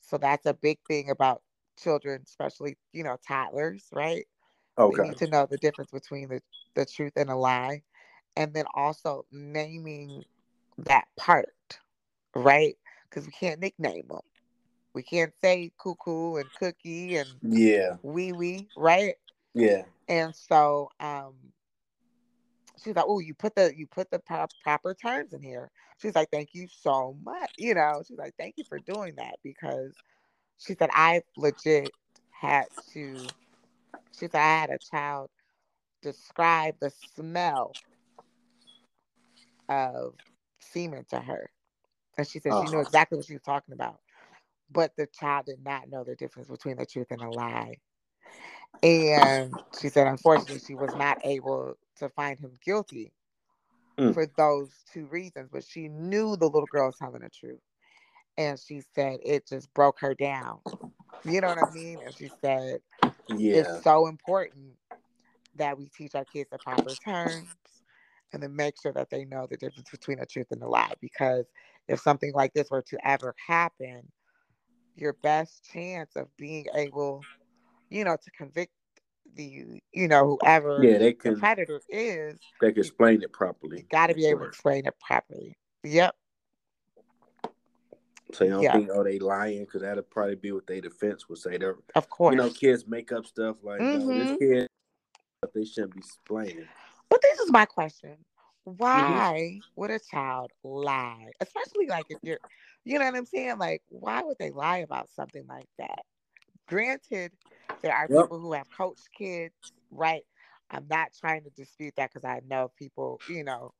[0.00, 1.42] So that's a big thing about
[1.78, 4.26] children, especially, you know, toddlers, right?
[4.88, 5.02] They Okay.
[5.02, 6.40] need to know the difference between the,
[6.74, 7.82] the truth and a lie.
[8.36, 10.24] And then also naming
[10.78, 11.48] that part,
[12.34, 12.76] right?
[13.08, 14.20] Because we can't nickname them.
[14.94, 17.96] We can't say cuckoo and cookie and Yeah.
[18.02, 19.14] wee wee, right?
[19.54, 19.84] Yeah.
[20.08, 21.34] And so um
[22.82, 25.70] she's like, Oh, you put the you put the pro- proper terms in here.
[25.98, 27.50] She's like, Thank you so much.
[27.58, 29.94] You know, she's like, Thank you for doing that because
[30.58, 31.94] she said I legit
[32.30, 33.34] had to
[34.18, 35.30] she said I had a child
[36.02, 37.76] describe the smell
[39.68, 40.14] of
[40.60, 41.50] semen to her.
[42.16, 44.00] And she said she knew exactly what she was talking about.
[44.70, 47.76] But the child did not know the difference between the truth and a lie.
[48.82, 53.12] And she said, unfortunately, she was not able to find him guilty
[53.98, 54.12] Mm.
[54.14, 55.48] for those two reasons.
[55.52, 57.60] But she knew the little girl was telling the truth.
[58.36, 60.60] And she said it just broke her down.
[61.24, 62.00] You know what I mean?
[62.04, 62.80] And she said,
[63.28, 63.60] Yeah.
[63.60, 64.76] it's so important
[65.56, 67.46] that we teach our kids the proper terms
[68.32, 70.94] and then make sure that they know the difference between the truth and the lie.
[71.00, 71.46] Because
[71.88, 74.10] if something like this were to ever happen,
[74.96, 77.22] your best chance of being able,
[77.90, 78.72] you know, to convict
[79.34, 83.86] the, you know, whoever Yeah, they the can predator is, they can explain it properly.
[83.90, 85.56] got to be able to explain it properly.
[85.82, 86.14] Yep.
[88.32, 88.72] So you don't Yeah.
[88.72, 91.56] think, oh, they lying because that'll probably be what their defense would say.
[91.58, 92.32] They're, Of course.
[92.32, 94.14] you know, kids make up stuff like, no, Mhm.
[94.18, 94.68] this kid,
[95.40, 96.66] but they shouldn't be explaining.
[97.08, 98.24] But this is my question.
[98.66, 98.76] Mm-hmm.
[98.78, 101.30] Why would a child lie?
[101.40, 102.40] Especially like if you're,
[102.84, 103.58] you know what I'm saying?
[103.58, 106.04] Like, why would they lie about something like that?
[106.66, 107.32] Granted,
[107.84, 108.26] there are Yep.
[108.26, 109.54] people who have coached kids,
[109.92, 110.24] right?
[110.72, 113.74] I'm not trying to dispute that because I know people, you know,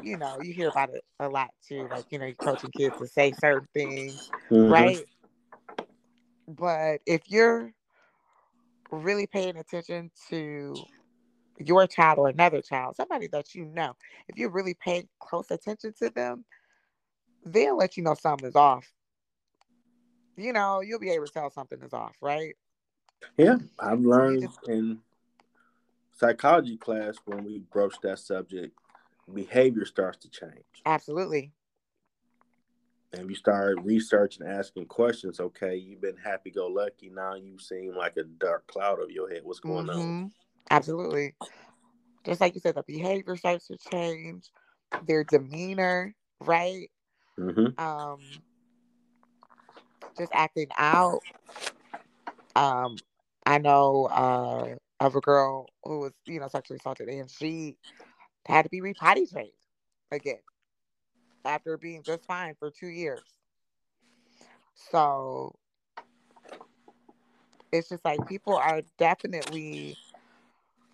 [0.00, 1.88] you know, you hear about it a lot too.
[1.90, 4.68] Like, you know, you're coaching kids to say certain things, Mhm.
[4.68, 5.06] right?
[6.48, 7.72] But if you're
[8.90, 10.84] really paying attention to
[11.58, 13.94] your child or another child, somebody that you know,
[14.28, 16.44] if you're really paying close attention to them,
[17.44, 18.92] they'll let you know something is off.
[20.36, 22.54] You know, you'll be able to tell something is off, right?
[23.36, 24.98] Yeah, I've learned in
[26.16, 28.76] psychology class when we broach that subject,
[29.32, 30.64] behavior starts to change.
[30.84, 31.52] Absolutely.
[33.12, 35.40] And you start researching, asking questions.
[35.40, 37.10] Okay, you've been happy go lucky.
[37.10, 39.42] Now you seem like a dark cloud over your head.
[39.44, 39.96] What's going on?
[39.96, 40.32] Mhm.
[40.70, 41.34] Absolutely.
[42.24, 44.50] Just like you said, the behavior starts to change,
[45.06, 46.90] their demeanor, right?
[47.38, 47.78] Mm-hmm.
[47.78, 48.20] um
[50.16, 51.20] just acting out
[52.56, 52.96] um
[53.46, 57.76] i know uh of a girl who was you know sexually assaulted and she
[58.46, 59.50] had to be repotty trained
[60.12, 60.38] again
[61.46, 63.22] after being just fine for two years.
[64.74, 65.54] So
[67.72, 69.96] it's just like people are definitely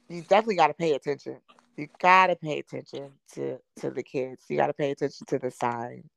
[0.08, 1.38] you definitely got to pay attention.
[1.76, 4.44] You got to pay attention to to the kids.
[4.48, 6.10] You got to pay attention to the signs.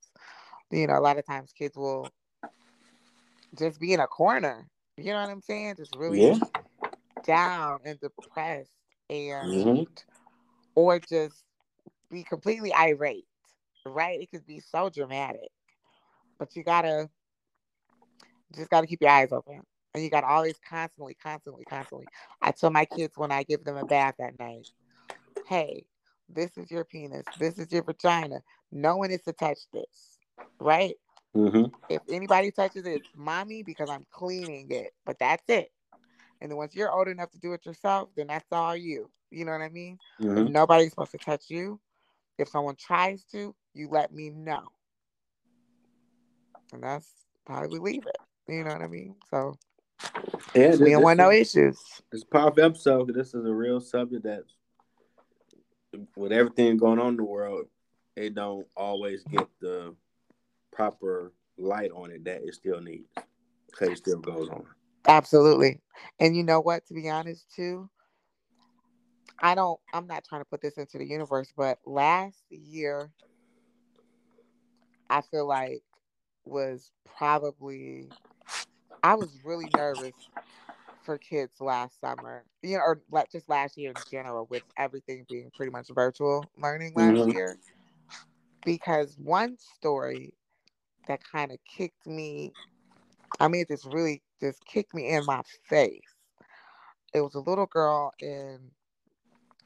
[0.71, 2.09] You know, a lot of times kids will
[3.57, 4.67] just be in a corner.
[4.97, 5.75] You know what I'm saying?
[5.77, 6.39] Just really Yeah.
[7.25, 8.71] down and depressed
[9.09, 9.87] and Mhm.
[10.75, 11.43] or just
[12.09, 13.27] be completely irate.
[13.85, 14.21] Right?
[14.21, 15.51] It could be so dramatic.
[16.37, 17.09] But you gotta
[18.55, 19.61] just gotta keep your eyes open.
[19.93, 22.07] And you gotta always constantly, constantly, constantly.
[22.41, 24.67] I tell my kids when I give them a bath at night,
[25.47, 25.85] hey,
[26.29, 28.41] this is your penis, this is your vagina.
[28.71, 30.19] No one is to touch this.
[30.59, 30.95] Right?
[31.35, 31.71] Mhm.
[31.89, 34.93] if anybody touches it, it's mommy because I'm cleaning it.
[35.05, 35.71] But that's it.
[36.41, 39.09] And then once you're old enough to do it yourself, then that's all you.
[39.31, 39.99] You know what I mean?
[40.19, 40.51] Mhm.
[40.51, 41.79] Nobody's supposed to touch you.
[42.37, 44.71] If someone tries to, you let me know.
[46.73, 47.09] And that's
[47.47, 48.17] how we leave it.
[48.47, 49.15] You know what I mean?
[49.29, 49.57] So
[50.53, 52.01] Yeah, we don't want no this, issues.
[52.11, 53.13] this powerful episode.
[53.13, 54.43] This is a real subject that,
[56.15, 57.67] with everything going on in the world,
[58.15, 59.95] it don't always get the
[60.75, 63.09] proper light on it that it still needs.
[63.67, 64.65] Because it still goes on.
[65.07, 65.81] Absolutely.
[66.19, 67.89] And you know what, to be honest too,
[69.39, 73.11] I don't I'm not trying to put this into the universe, but last year
[75.09, 75.83] I feel like
[76.45, 78.09] was probably
[79.03, 80.15] I was really nervous
[81.03, 82.43] for kids last summer.
[82.63, 86.49] You know, or like just last year in general with everything being pretty much virtual
[86.57, 87.33] learning last Mhm.
[87.33, 87.59] year.
[88.63, 90.33] Because one story
[91.07, 92.53] that kind of kicked me
[93.39, 95.99] I mean, it just really just kicked me in my face.
[97.13, 98.71] It was a little girl, and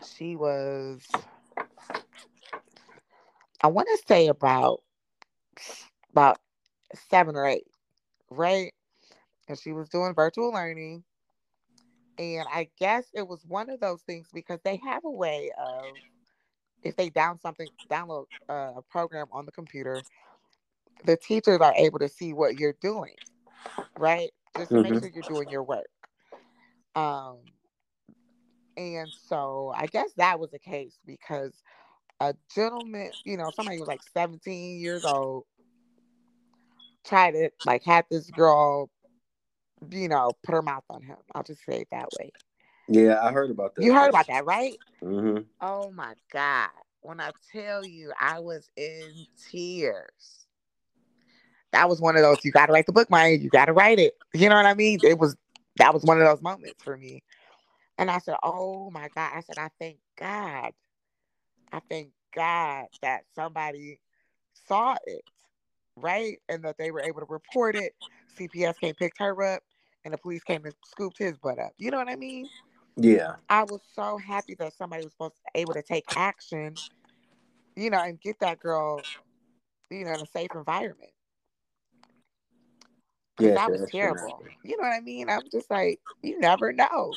[0.04, 1.06] she was,
[3.62, 4.82] I want to say about
[6.12, 6.40] about
[7.10, 7.68] seven or eight,
[8.30, 8.74] right?
[9.48, 11.04] And she was doing virtual learning,
[12.18, 15.84] and I guess it was one of those things because they have a way of
[16.82, 20.02] if they down something download uh, a program on the computer,
[21.06, 23.16] the teachers are able to see what you're doing,
[23.98, 24.32] right?
[24.58, 25.88] Just to make sure you're doing your work.
[26.96, 27.38] Um,
[28.78, 31.54] and so I guess that was the case because
[32.20, 35.46] a gentleman, you know, somebody who was like 17 years old,
[37.06, 38.90] tried to like had this girl,
[39.92, 41.18] you know, put her mouth on him.
[41.34, 42.32] I'll just say it that way.
[42.88, 43.84] Yeah, I heard about that.
[43.84, 44.78] You heard about that, right?
[45.04, 45.44] Mm-hmm.
[45.62, 46.70] Oh my God.
[47.02, 50.48] When I tell you I was in tears.
[51.72, 53.32] That was one of those you gotta write the book, Maya.
[53.32, 54.18] You gotta write it.
[54.34, 55.00] You know what I mean?
[55.04, 55.36] It was
[55.78, 57.24] that was one of those moments for me.
[57.98, 59.32] And I said, Oh my God.
[59.36, 60.72] I said, I thank God.
[61.72, 64.00] I thank God that somebody
[64.68, 65.24] saw it,
[65.96, 66.38] right?
[66.48, 67.94] And that they were able to report it.
[68.40, 69.62] CPS came picked her up
[70.06, 71.74] and the police came and scooped his butt up.
[71.78, 72.50] You know what I mean?
[72.96, 73.34] Yeah.
[73.50, 76.76] I was so happy that somebody was supposed to able to take action,
[77.76, 79.02] you know, and get that girl,
[79.90, 81.12] you know, in a safe environment.
[83.40, 83.56] 'Cause Yeah.
[83.56, 84.44] that was terrible.
[84.44, 84.58] nasty.
[84.64, 85.30] You know what I mean?
[85.30, 87.16] I'm just like, you never know.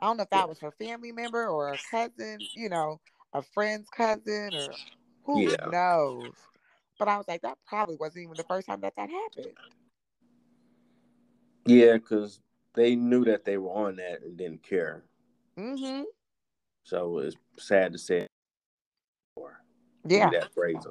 [0.00, 3.00] I don't know if that was her family member or a cousin, you know,
[3.32, 4.74] a friend's cousin or
[5.24, 5.68] who Yeah.
[5.70, 6.34] knows.
[6.98, 9.56] But I was like, that probably wasn't even the first time that that happened.
[11.66, 12.40] Yeah, because
[12.74, 15.04] they knew that they were on that and didn't care.
[15.56, 16.02] Mm-hmm.
[16.84, 18.26] So it's sad to say.
[20.06, 20.86] Yeah, that phrase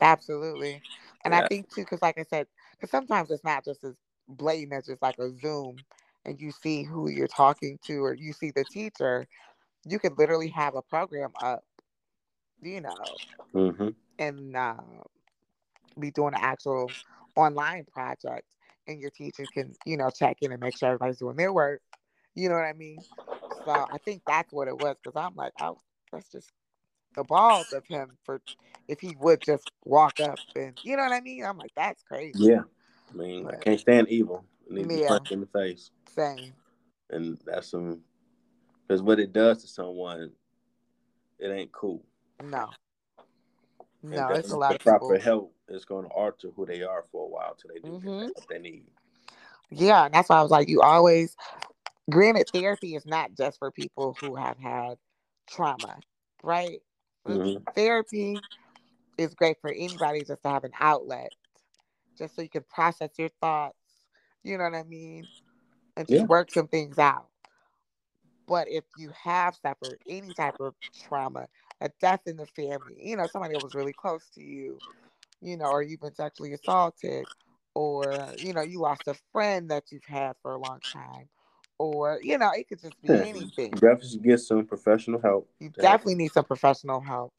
[0.00, 0.82] absolutely.
[1.24, 3.94] And I think too, because like I said, because sometimes it's not just as
[4.28, 5.84] blatant as just like a Zoom,
[6.24, 9.26] and you see who you're talking to, or you see the teacher.
[9.86, 11.64] You could literally have a program up,
[12.62, 13.18] you know,
[13.54, 13.88] Mm-hmm.
[14.18, 14.74] and uh,
[15.98, 16.96] be doing an actual
[17.36, 18.46] online project,
[18.86, 21.82] and your teacher can, you know, check in and make sure everybody's doing their work.
[22.34, 23.04] You know what I mean?
[23.64, 24.96] So I think that's what it was.
[25.02, 25.78] Because I'm like, oh,
[26.12, 26.50] that's just
[27.14, 28.40] the balls of him for
[28.88, 31.44] if he would just walk up and, you know what I mean?
[31.44, 32.44] I'm like, that's crazy.
[32.44, 32.62] Yeah.
[33.12, 34.44] I mean, I can't stand evil.
[34.68, 35.08] It needs to Yeah.
[35.08, 35.90] punched in the face.
[36.08, 36.52] Same.
[37.10, 38.00] And that's some
[38.86, 40.32] because what it does to someone,
[41.38, 42.02] it ain't cool.
[42.42, 42.70] No.
[44.02, 44.98] No, it's a lot of people.
[44.98, 47.98] proper help is going to alter who they are for a while till they do
[47.98, 48.28] Mhm.
[48.34, 48.86] what they need.
[49.70, 51.36] Yeah, and that's why I was like, you always.
[52.10, 54.98] Granted, therapy is not just for people who have had
[55.48, 55.98] trauma,
[56.42, 56.82] right?
[57.26, 57.64] Mhm.
[57.74, 58.44] Therapy
[59.18, 61.32] is great for anybody just to have an outlet,
[62.18, 63.76] just so you can process your thoughts.
[64.44, 65.28] You know what I mean?
[65.96, 66.28] And just Yeah.
[66.28, 67.28] work some things out.
[68.46, 71.48] But if you have suffered any type of trauma,
[71.80, 74.82] a death in the family, you know, somebody that was really close to you,
[75.40, 77.28] you know, or you've been sexually assaulted,
[77.74, 81.28] or, you know, you lost a friend that you've had for a long time,
[81.84, 83.24] or, you know, it could just be Yeah.
[83.24, 83.72] anything.
[83.74, 85.48] You definitely get some professional help.
[85.60, 87.32] You definitely need some professional help.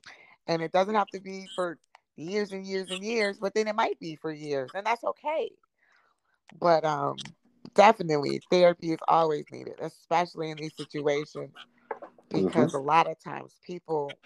[0.47, 1.77] And it doesn't have to be for
[2.15, 5.51] years and years and years, but then it might be for years, and that's okay.
[6.59, 7.17] But um
[7.75, 11.53] definitely therapy is always needed, especially in these situations
[12.29, 14.19] because a lot of times people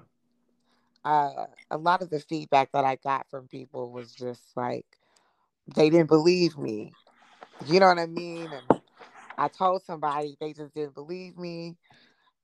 [1.04, 4.86] Uh, a lot of the feedback that I got from people was just like
[5.74, 6.94] they didn't believe me.
[7.66, 8.52] You know what I mean?
[8.52, 8.80] And
[9.38, 11.76] I told somebody they just didn't believe me.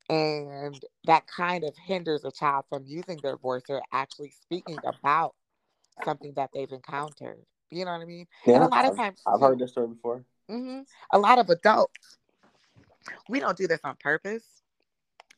[0.09, 5.35] And that kind of hinders a child from using their voice or actually speaking about
[6.05, 7.39] something that they've encountered.
[7.71, 8.27] You know what I mean?
[8.45, 10.25] Yeah, a lot of times, I've heard this story before.
[10.49, 10.81] hmm
[11.13, 12.19] A lot of adults,
[13.29, 14.62] we don't do this on purpose,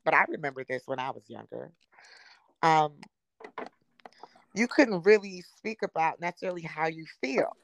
[0.05, 1.71] but I remember this when I was younger.
[2.62, 2.93] Um,
[4.55, 7.57] you couldn't really speak about necessarily how you feel,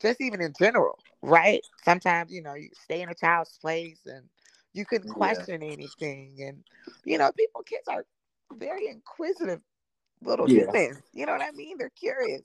[0.00, 1.60] just even in general, right?
[1.84, 4.24] Sometimes, you know, you stay in a child's place and
[4.72, 5.14] you couldn't Yeah.
[5.16, 6.36] question anything.
[6.40, 6.64] And,
[7.04, 8.04] you know, people, kids are
[8.54, 9.60] very inquisitive
[10.22, 10.64] little Yeah.
[10.72, 11.02] humans.
[11.12, 11.76] You know what I mean?
[11.78, 12.42] They're curious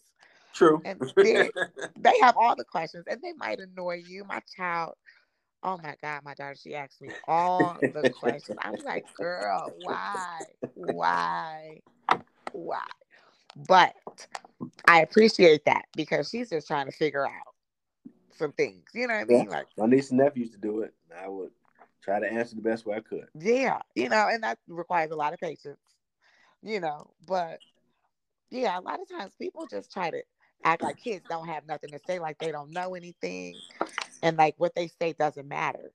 [0.54, 0.82] True.
[0.86, 4.26] And they have all the questions and they might annoy you.
[4.26, 4.96] My child,
[5.64, 8.58] oh my God, my daughter, she asked me all the questions.
[8.62, 10.40] I was like, girl, why?
[10.76, 11.82] Why?
[12.52, 12.86] Why?
[13.68, 13.94] But
[14.88, 17.54] I appreciate that because she's just trying to figure out
[18.38, 18.86] some things.
[18.94, 19.50] You know what I mean?
[19.50, 20.94] Like, My niece and nephew used to do it.
[21.16, 21.52] I would
[22.02, 23.26] try to answer the best way I could.
[23.40, 25.80] yeah, you know, and that requires a lot of patience,
[26.62, 27.60] you know, but
[28.50, 30.22] yeah, a lot of times people just try to
[30.64, 33.56] act like kids don't have nothing to say, like they don't know anything,
[34.22, 35.92] and like what they say doesn't matter,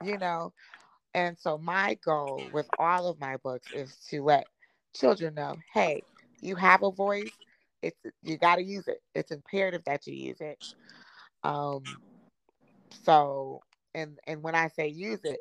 [0.00, 0.52] you know.
[1.14, 4.48] And so, my goal with all of my books is to let
[4.94, 6.04] children know hey,
[6.40, 7.32] you have a voice,
[7.82, 10.58] it's you got to use it, it's imperative that you use it.
[11.44, 12.00] Um,
[12.90, 13.62] so,
[13.94, 15.40] and and when I say use it,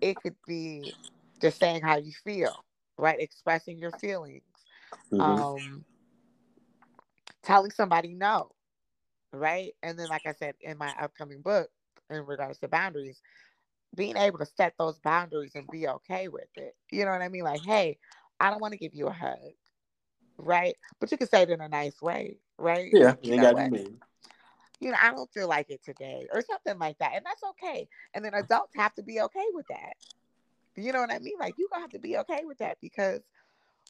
[0.00, 0.94] it could be
[1.40, 2.64] just saying how you feel,
[2.98, 3.20] right?
[3.20, 4.42] Expressing your feelings
[5.12, 5.46] Mhm.
[5.48, 5.84] um
[7.42, 8.50] telling somebody no
[9.32, 9.72] right?
[9.82, 11.68] And then, like I said, in my upcoming book,
[12.10, 13.20] in regards to boundaries,
[13.94, 16.74] being able to set those boundaries and be okay with it.
[16.90, 17.44] You know what I mean?
[17.44, 17.98] Like, hey,
[18.38, 19.36] I don't want to give you a hug,
[20.38, 20.74] right?
[21.00, 22.90] But you can say it in a nice way, right?
[22.92, 23.72] Yeah, You know got what?
[23.72, 24.00] mean.
[24.80, 27.86] You know, I don't feel like it today, or something like that, and that's okay.
[28.14, 29.94] And then adults have to be okay with that.
[30.76, 31.34] You know what I mean?
[31.38, 33.20] Like, you gonna have to be okay with that because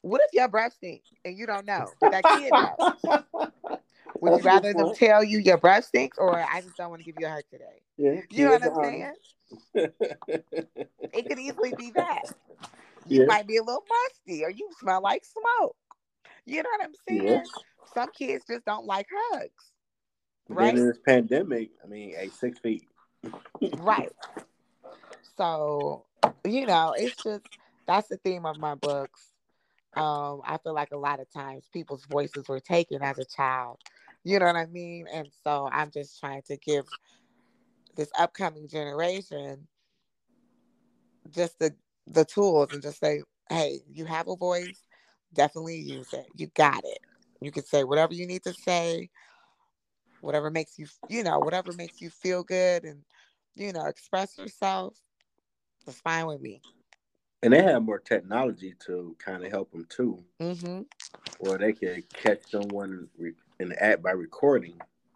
[0.01, 3.23] what if your breath stinks and you don't know, that kid knows?
[4.21, 6.99] Would you That's rather them tell you your breath stinks, or I just don't want
[7.01, 7.81] to give you a hug today?
[7.97, 9.13] Yeah, You know what I'm saying?
[11.13, 12.21] It could easily be that.
[13.09, 13.25] You Yeah.
[13.25, 15.75] might be a little musty or you smell like smoke.
[16.45, 17.25] You know what I'm saying?
[17.25, 17.43] Yeah.
[17.93, 19.71] Some kids just don't like hugs.
[20.47, 20.73] Right?
[20.73, 22.87] Then in this pandemic, I mean, a six feet.
[23.77, 24.11] Right.
[25.37, 26.05] So,
[26.45, 27.43] you know, it's just
[27.87, 29.31] that's the theme of my books.
[29.95, 33.79] Um, I feel like a lot of times people's voices were taken as a child.
[34.23, 35.07] You know what I mean?
[35.11, 36.85] And so I'm just trying to give
[37.95, 39.67] this upcoming generation
[41.29, 41.73] just the
[42.07, 44.87] the tools and just say, hey, you have a voice,
[45.33, 46.25] definitely use it.
[46.35, 46.99] You got it.
[47.41, 49.09] You can say whatever you need to say,
[50.21, 53.03] whatever makes you, you know, whatever makes you feel good and,
[53.55, 54.97] you know, express yourself.
[55.85, 56.61] That's fine with me.
[57.43, 60.81] And they have more technology to kind of help them too, Mm-hmm.
[61.39, 63.07] or they can catch someone
[63.61, 64.73] in the act by recording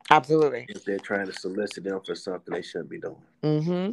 [0.10, 0.66] Absolutely.
[0.70, 3.16] if they're trying to solicit them for something they shouldn't be doing.
[3.44, 3.92] Mm-hmm.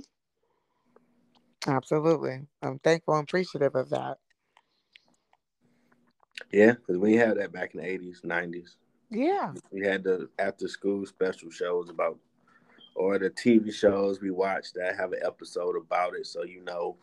[1.71, 2.41] Absolutely.
[2.63, 4.19] I'm thankful and appreciative of that.
[6.51, 8.77] Yeah, because we had that back in the eighties, nineties.
[9.11, 9.53] Yeah.
[9.71, 12.19] We had the after school special shows about,
[12.95, 16.97] or the TV shows we watched that have an episode about it, so you know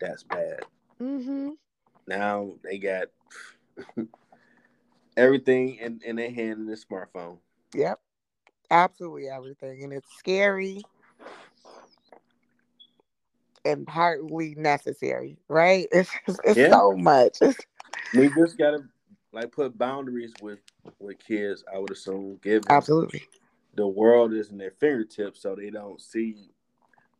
[0.00, 0.60] that's bad.
[1.00, 1.50] Mm-hmm.
[2.08, 3.08] Now they got
[5.16, 7.38] everything in, in their hand in their smartphone.
[7.74, 8.00] Yep.
[8.70, 9.84] Absolutely everything.
[9.84, 10.82] And it's scary
[13.64, 15.86] and partly necessary, right?
[15.92, 16.10] It's
[16.44, 16.70] it's Yeah.
[16.70, 17.38] so much.
[18.14, 18.84] We just gotta
[19.32, 20.60] like put boundaries with
[21.00, 21.64] with kids.
[21.72, 23.22] I would assume give absolutely.
[23.74, 26.48] the world is in their fingertips, so they don't see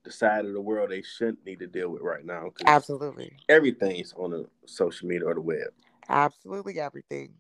[0.05, 2.53] the side of the world they shouldn't need to deal with right now.
[2.65, 3.33] Absolutely.
[3.49, 5.69] everything's on the social media or the web,
[6.09, 7.35] Absolutely everything.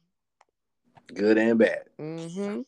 [1.14, 1.84] Good and bad.
[2.00, 2.60] Mm-hmm.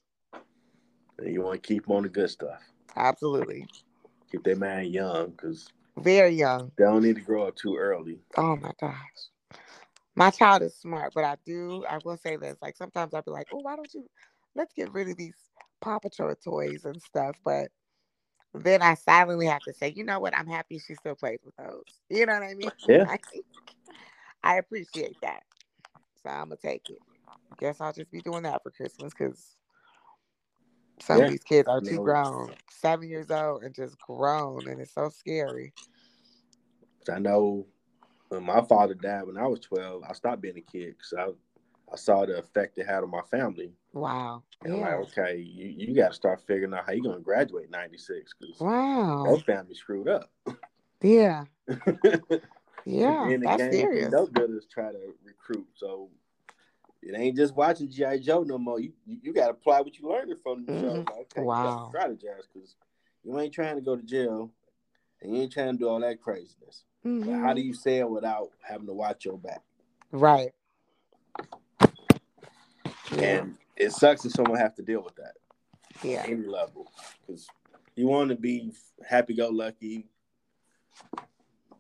[1.19, 2.63] And you want to keep on the good stuff.
[2.97, 3.67] Absolutely.
[4.31, 6.71] Keep their mind young because Very young.
[6.77, 8.21] they don't need to grow up too early.
[8.37, 8.97] Oh my gosh.
[10.15, 12.57] My child is smart, but I do, I will say this.
[12.61, 14.05] Like sometimes I'll be like, oh, why don't you
[14.55, 15.37] let's get rid of these
[15.81, 17.37] Paw Patrol toys and stuff.
[17.45, 17.69] But
[18.55, 20.37] then I silently have to say, you know what?
[20.37, 21.85] I'm happy she still plays with those.
[22.11, 22.71] You know what I mean?
[22.89, 23.17] Yeah.
[24.43, 25.43] I appreciate that.
[26.23, 26.99] So I'm gonna take it.
[27.57, 29.57] Guess I'll just be doing that for Christmas because
[31.01, 31.25] some Yeah.
[31.25, 35.09] of these kids are too grown, seven years old and just grown, and it's so
[35.09, 35.73] scary.
[37.11, 37.67] I know
[38.29, 41.93] when my father died when I was 12, I stopped being a kid because I,
[41.93, 43.73] I saw the effect it had on my family.
[43.93, 44.43] Wow.
[44.63, 47.23] And I'm like, okay, you, you got to start figuring out how you're going to
[47.23, 49.25] graduate 96 because Wow.
[49.25, 50.31] your family screwed up.
[51.03, 51.45] Yeah.
[52.85, 53.37] Yeah.
[53.43, 54.11] That's serious.
[54.11, 55.67] no builders try to recruit.
[55.75, 56.09] So
[57.03, 58.19] it ain't just watching G.I.
[58.19, 58.81] Joe no more.
[58.81, 60.95] You you, you got to apply what you learned from the show.
[60.95, 61.09] Mhm.
[61.09, 61.91] Like, okay, Wow.
[61.93, 62.77] You got to strategize because
[63.25, 64.51] you ain't trying to go to jail
[65.23, 66.85] and you ain't trying to do all that craziness.
[67.03, 69.63] But how do you say it without having to watch your back?
[70.13, 70.53] Right.
[73.13, 75.35] And it sucks if someone have to deal with that
[76.03, 76.25] Yeah.
[76.27, 76.91] any level
[77.27, 77.49] because
[77.97, 78.73] you want to be
[79.09, 80.07] happy go lucky,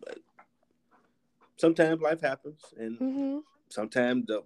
[0.00, 0.18] but
[1.56, 3.38] sometimes life happens, and hmm
[3.68, 4.42] sometimes the,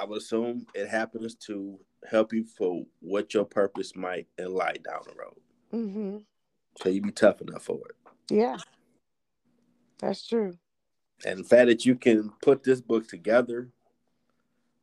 [0.00, 1.78] I would assume it happens to
[2.08, 5.40] help you for what your purpose might lie down the road.
[5.72, 6.18] Mm-hmm.
[6.82, 7.96] So you be tough enough for it.
[8.30, 8.56] Yeah.
[9.98, 10.58] That's true.
[11.24, 13.68] And the fact that you can put this book together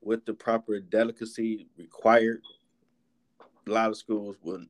[0.01, 2.41] with the proper delicacy required,
[3.67, 4.67] a lot of schools would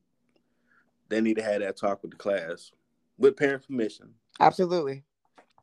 [1.08, 2.72] they need to have that talk with the class
[3.18, 4.14] with parent permission.
[4.40, 5.02] Absolutely.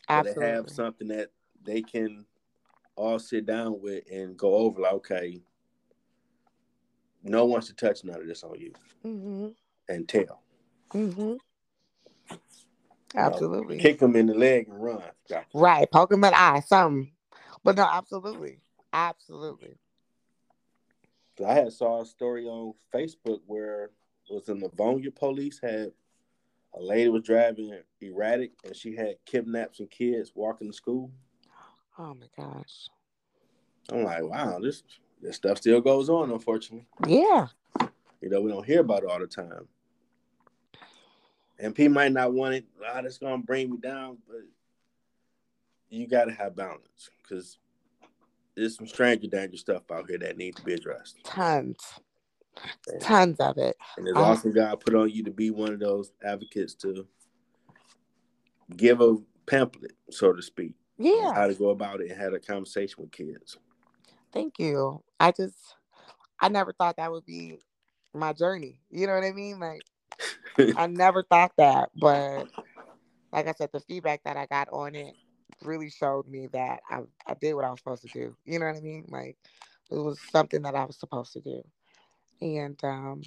[0.08, 0.46] Absolutely.
[0.46, 1.32] have something that
[1.64, 2.26] they can
[3.00, 5.42] all sit down with and go over like, okay,
[7.24, 9.48] no one should touch none of this on you hmm
[9.88, 10.44] and tell.
[10.94, 11.34] Mm-hmm.
[13.16, 13.80] Absolutely.
[13.80, 15.02] Kick them in the leg and run.
[15.54, 15.90] Right.
[15.92, 16.60] Poke him in the eye.
[16.60, 17.12] Something.
[17.64, 18.60] But no, absolutely.
[18.94, 19.76] Absolutely.
[21.46, 23.86] I had saw a story on Facebook where
[24.30, 25.92] it was in the Livonia police had
[26.76, 31.12] a lady was driving erratic and she had kidnapped some kids walking to school.
[32.00, 32.88] Oh my gosh.
[33.92, 34.84] I'm like, wow, this
[35.22, 36.88] this stuff still goes on, unfortunately.
[37.06, 37.48] Yeah.
[38.22, 39.68] You know, we don't hear about it all the time.
[41.60, 42.66] And people might not want it.
[42.88, 44.42] Ah, that's gonna bring me down, but
[45.90, 47.58] you gotta have balance because
[48.56, 51.18] there's some stranger danger stuff out here that needs to be addressed.
[51.26, 52.00] Tons,
[52.88, 53.76] And, tons of it.
[53.98, 57.06] and there's Uh, also God put on you to be one of those advocates to
[58.78, 61.34] give a pamphlet, so to speak, Yeah.
[61.34, 63.58] how to go about it and had a conversation with kids.
[64.34, 65.02] Thank you.
[65.20, 65.56] I just,
[66.40, 67.60] I never thought that would be
[68.14, 68.82] my journey.
[68.92, 69.60] You know what I mean?
[69.60, 69.82] Like,
[70.76, 71.90] I never thought that.
[72.00, 72.48] But
[73.32, 75.16] like I said, the feedback that I got on it
[75.64, 78.36] really showed me that I, I did what I was supposed to do.
[78.46, 79.06] You know what I mean?
[79.10, 79.38] Like,
[79.90, 81.64] it was something that I was supposed to do.
[82.42, 83.22] And um,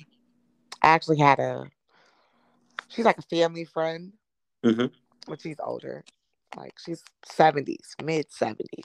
[0.83, 1.65] I actually had a,
[2.89, 4.13] she's like a family friend,
[4.65, 4.93] Mhm.
[5.27, 6.05] but she's older.
[6.57, 8.85] Like, she's 70s, mid 70s.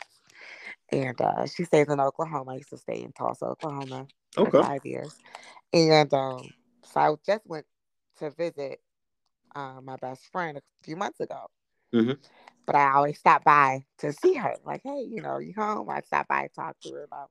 [0.91, 2.53] And uh, she stays in Oklahoma.
[2.53, 4.61] I used to stay in Tulsa, Oklahoma for Okay.
[4.61, 5.15] five years.
[5.73, 6.49] And um,
[6.83, 7.65] so I just went
[8.19, 8.79] to visit
[9.55, 11.47] uh, my best friend a few months ago.
[11.93, 12.17] Mhm.
[12.65, 14.55] But I always stop by to see her.
[14.65, 15.89] Like, hey, you know, you home?
[15.89, 17.29] I stop by and talk to her about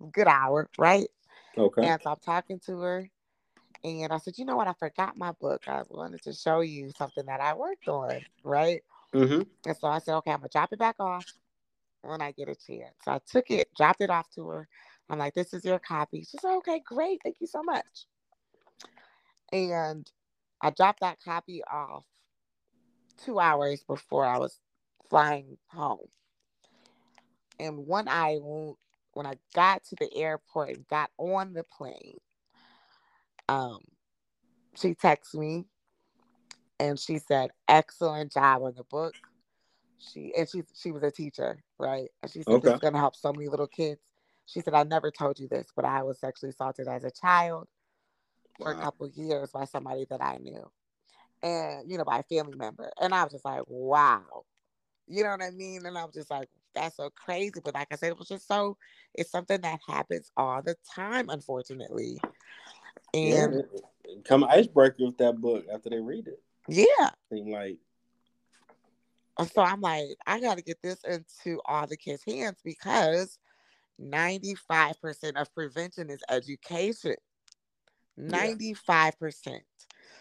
[0.00, 1.08] a good hour, right?
[1.56, 1.82] Okay.
[1.82, 3.08] And so I'm talking to her.
[3.84, 4.68] And I said, you know what?
[4.68, 5.62] I forgot my book.
[5.66, 8.82] I wanted to show you something that I worked on, right?
[9.14, 9.42] Mm-hmm.
[9.66, 11.26] And so I said, okay, I'm gonna drop it back off
[12.02, 12.94] when I get a chance.
[13.04, 14.68] So I took it, dropped it off to her.
[15.08, 16.20] I'm like, this is your copy.
[16.22, 17.20] She said, okay, great.
[17.22, 18.06] Thank you so much.
[19.52, 20.10] And
[20.62, 22.04] I dropped that copy off
[23.24, 24.58] two hours before I was
[25.10, 26.08] flying home.
[27.60, 28.38] And one eye,
[29.12, 32.18] when I got to the airport and got on the plane,
[33.48, 33.80] um,
[34.74, 35.66] she texted me
[36.82, 39.14] and she said, "Excellent job on the book."
[39.98, 42.08] She and she she was a teacher, right?
[42.22, 44.00] And she said, "This is going to help so many little kids."
[44.46, 47.68] She said, "I never told you this, but I was sexually assaulted as a child
[48.58, 50.70] for a couple of years by somebody that I knew,
[51.42, 54.44] and you know, by a family member." And I was just like, "Wow,"
[55.06, 55.86] you know what I mean?
[55.86, 58.48] And I was just like, "That's so crazy," but like I said, it was just
[58.48, 58.76] so.
[59.14, 62.18] It's something that happens all the time, unfortunately.
[63.14, 66.42] And it Come icebreaker with that book after they read it.
[66.68, 67.78] Yeah, Seem like
[69.46, 73.38] so I'm like, I got to get this into all the kids' hands because
[74.00, 77.16] 95% of prevention is education.
[78.18, 79.60] 95%.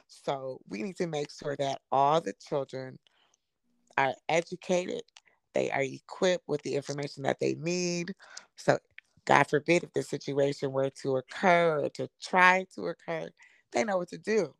[0.08, 2.98] So we need to make sure that all the children
[3.98, 5.02] are educated,
[5.54, 8.14] they are equipped with the information that they need.
[8.56, 8.80] So,
[9.26, 13.30] God forbid, if the situation were to occur or to try to occur,
[13.72, 14.56] they know what to do.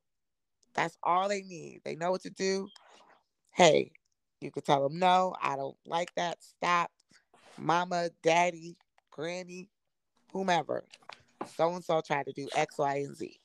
[0.74, 1.82] That's all they need.
[1.84, 2.68] They know what to do.
[3.52, 3.92] Hey,
[4.40, 6.38] you could tell them, no, I don't like that.
[6.42, 6.92] Stop.
[7.58, 8.76] Mama, daddy,
[9.12, 9.70] granny,
[10.32, 10.86] whomever.
[11.58, 13.40] So and so tried to do X, Y, and Z.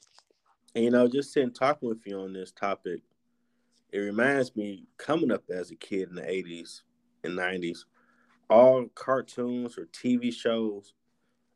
[0.75, 3.01] And you know, just sitting talking with you on this topic,
[3.93, 6.83] it reminds me coming up as a kid in the 80s
[7.25, 7.79] and 90s,
[8.49, 10.95] all cartoons or TV shows,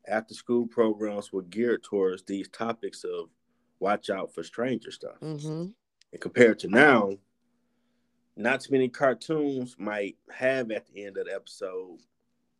[0.07, 3.29] after school programs were geared towards these topics of
[3.81, 5.19] watch out for stranger stuff.
[5.21, 5.65] Mm-hmm.
[6.13, 7.17] And compared to now,
[8.37, 11.97] not too many cartoons might have at the end of the episode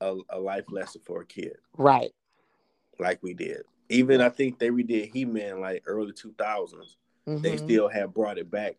[0.01, 2.11] a, a life lesson for a kid, Right.
[2.99, 3.61] like we did.
[3.89, 6.97] Even I think they redid He Man like early 2000s.
[7.25, 7.57] they Mhm.
[7.59, 8.77] still have brought it back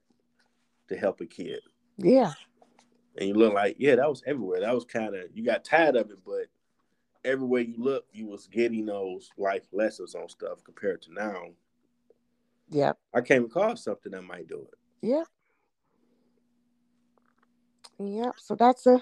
[0.88, 1.60] to help a kid.
[1.96, 2.32] Yeah.
[3.16, 4.60] And you look like, yeah, that was everywhere.
[4.60, 6.46] That was kind of you got tired of it, but
[7.24, 11.50] everywhere you look, you was getting those life lessons on stuff compared to now.
[12.72, 12.96] Yep.
[13.14, 15.06] I came across something that might do it.
[15.06, 15.26] Yep.
[17.98, 18.34] Yep.
[18.38, 19.00] So that's a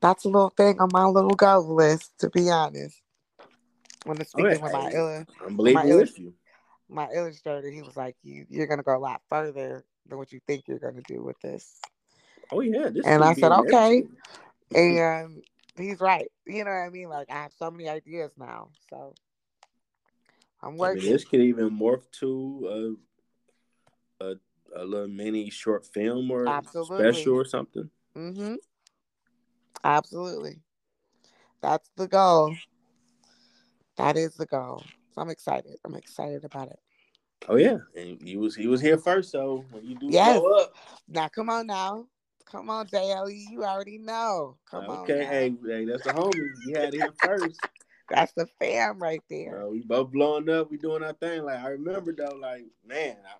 [0.00, 3.00] that's a little thing on my little goal list, to be honest.
[4.04, 5.24] When it's speaking with my hey.
[5.44, 6.34] I'm believing My with you.
[6.88, 10.40] my illustrator, he was like, "You you're gonna go a lot further than what you
[10.46, 11.80] think you're gonna do with this."
[12.50, 14.04] Oh yeah, this And I said, okay.
[14.74, 15.42] And
[15.76, 16.30] he's right.
[16.46, 17.08] You know what I mean?
[17.08, 19.14] Like I have so many ideas now, so
[20.62, 22.96] I'm I mean, this could even morph to
[24.20, 24.34] a a,
[24.74, 27.12] a little mini short film or Absolutely.
[27.12, 27.90] special or something.
[28.16, 28.54] Mm-hmm.
[29.84, 30.60] Absolutely.
[31.60, 32.56] That's the goal.
[33.96, 34.84] That is the goal.
[35.14, 35.76] So I'm excited.
[35.84, 36.78] I'm excited about it.
[37.48, 40.40] Oh yeah, and he was he was here first, so when you do Yes.
[40.40, 40.74] blow up,
[41.08, 42.06] Now come on now.
[42.44, 43.50] Come on, JLE.
[43.50, 44.56] You already know.
[44.70, 44.98] Come on.
[45.00, 46.48] okay, hey, hey, that's the homie.
[46.64, 47.60] You had it here first.
[48.08, 49.64] That's the fam right there.
[49.64, 50.70] Uh, we both blowing up.
[50.70, 51.42] We doing our thing.
[51.42, 53.36] Like I remember though, like man, I,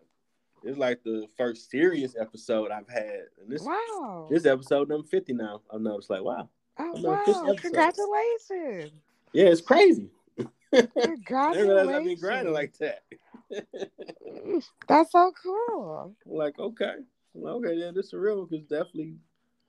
[0.64, 4.28] it's like the first serious episode I've had, and this wow.
[4.30, 5.62] this episode number fifty now.
[5.72, 6.48] I know it's like wow,
[6.78, 7.54] oh, wow.
[7.56, 8.92] Congratulations.
[9.32, 10.10] yeah, it's crazy.
[10.72, 12.20] I didn't I'd be Congratulations.
[12.20, 13.02] grinding like that.
[14.88, 16.14] That's so cool.
[16.26, 16.94] like, okay,
[17.40, 19.14] okay, yeah, this is real because definitely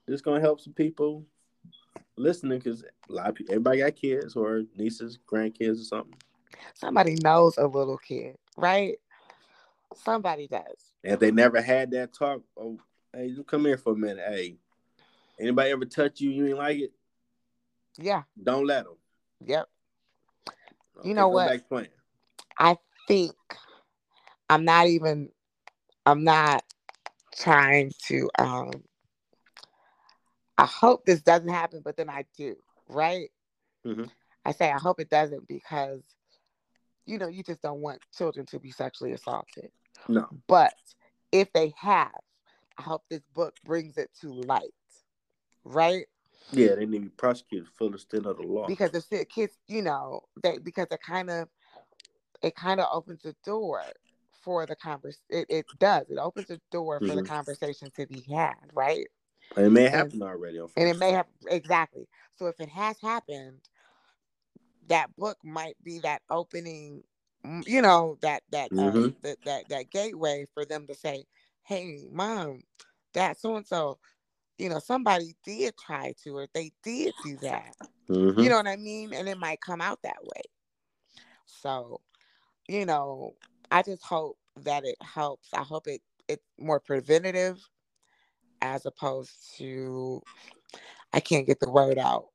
[0.07, 1.23] this gonna help some people
[2.17, 6.15] listening because a lot of people, everybody got kids or nieces, grandkids, or something.
[6.73, 8.97] Somebody knows a little kid, right?
[9.95, 10.91] Somebody does.
[11.03, 12.79] And if they never had that talk, oh,
[13.13, 14.23] hey, you come here for a minute.
[14.27, 14.57] Hey,
[15.39, 16.31] anybody ever touch you?
[16.31, 16.91] You ain't like it?
[17.97, 18.23] Yeah.
[18.41, 18.95] Don't let them.
[19.45, 19.67] Yep.
[21.03, 21.61] You know what?
[22.59, 23.33] I think
[24.49, 25.29] I'm not even
[26.05, 26.63] I'm not
[27.35, 28.71] trying to um
[30.57, 32.55] I hope this doesn't happen, but then I do,
[32.87, 33.29] right?
[33.85, 34.09] Mhm.
[34.45, 36.01] I say I hope it doesn't because
[37.05, 39.71] you know, you just don't want children to be sexually assaulted.
[40.09, 40.27] No.
[40.47, 40.73] But
[41.31, 42.11] if they have,
[42.77, 44.73] I hope this book brings it to light.
[45.63, 46.05] Right?
[46.51, 48.67] Yeah, they need to be prosecuted for the extent of the law.
[48.67, 51.47] because if the kids, you know, they because it kind of
[52.41, 53.83] it kind of opens the door
[54.41, 55.17] for the convers.
[55.29, 56.09] It, it does.
[56.09, 57.27] It opens the door for the Mhm.
[57.27, 59.07] conversation to be had, right?
[59.55, 60.59] And it may happen already.
[60.77, 62.07] And it may have exactly.
[62.37, 63.61] So if it has happened,
[64.87, 67.03] that book might be that opening,
[67.65, 69.15] you know, that that uh, Mhm.
[69.23, 71.25] that that that gateway for them to say,
[71.63, 72.63] "Hey, mom,
[73.13, 73.99] that so and so."
[74.57, 77.75] You know, somebody did try to, or they did do that.
[78.09, 78.35] Mhm.
[78.37, 79.13] You know what I mean?
[79.13, 80.41] And it might come out that way.
[81.45, 82.01] So,
[82.67, 83.35] you know,
[83.71, 85.53] I just hope that it helps.
[85.53, 87.59] I hope it it's more preventative
[88.61, 90.23] as opposed to
[91.13, 92.27] I can't get the word out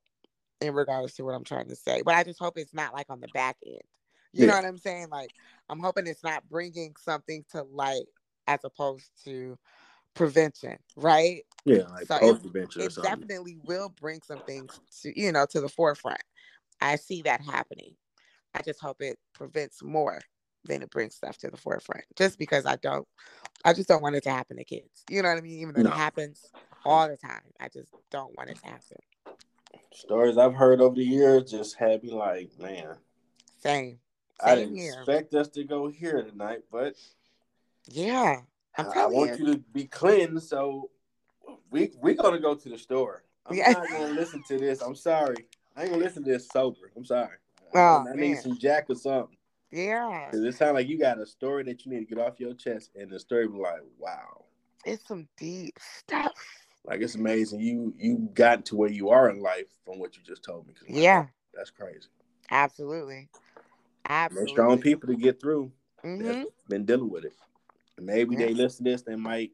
[0.60, 2.02] in regards to what I'm trying to say.
[2.04, 3.82] But I just hope it's not like on the back end.
[4.36, 5.08] You know what I'm saying?
[5.10, 5.32] Like
[5.70, 8.06] I'm hoping it's not bringing something to light
[8.48, 9.58] as opposed to
[10.14, 11.44] prevention, right?
[11.64, 12.38] yeah, like so it-
[12.76, 16.22] it definitely will bring some things to you know to the forefront.
[16.80, 17.96] I see that happening.
[18.54, 20.20] I just hope it prevents more
[20.64, 22.04] than it brings stuff to the forefront.
[22.16, 23.06] Just because I don't,
[23.64, 25.04] I just don't want it to happen to kids.
[25.08, 25.58] You know what I mean?
[25.60, 25.90] Even though No.
[25.90, 26.52] it happens
[26.84, 28.98] all the time, I just don't want it to happen.
[29.92, 32.96] Stories I've heard over the years just had me like, man,
[33.58, 33.98] Same, Same
[34.40, 34.94] I didn't here.
[34.98, 36.94] expect us to go here tonight, but
[37.86, 38.40] Yeah,
[38.76, 39.46] I'm I, want you.
[39.46, 40.48] you to be cleansed.
[40.48, 40.90] So
[41.70, 43.24] we we're gonna go to the store.
[43.46, 43.72] I'm Yeah.
[43.72, 44.80] not gonna listen to this.
[44.80, 45.46] I'm sorry.
[45.76, 46.90] I ain't gonna listen to this sober.
[46.96, 47.36] I'm sorry.
[47.74, 49.36] Oh, I, I need some Jack or something.
[49.72, 52.54] Yeah, it sounds like you got a story that you need to get off your
[52.54, 54.44] chest, and the story was like, wow,
[54.84, 56.32] it's some deep stuff.
[56.84, 57.60] like it's amazing.
[57.60, 60.74] You you got to where you are in life from what you just told me.
[60.86, 62.08] like, Yeah, that's crazy.
[62.50, 63.28] absolutely,
[64.04, 64.52] They're absolutely.
[64.52, 65.72] strong people to get through.
[66.04, 67.34] hmm been dealing with it.
[67.98, 69.52] Maybe they listen to this, they might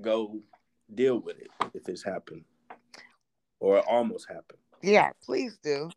[0.00, 0.40] go
[0.94, 2.44] deal with it if it's happened
[3.60, 4.58] or it almost happened.
[4.82, 5.90] Yeah, please do.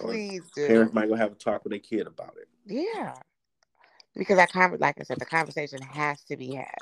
[0.00, 0.66] Or Please do.
[0.66, 2.48] Parents might go have a talk with their kid about it.
[2.66, 3.14] Yeah.
[4.14, 6.78] Because that conver like I said, the conversation has to be had.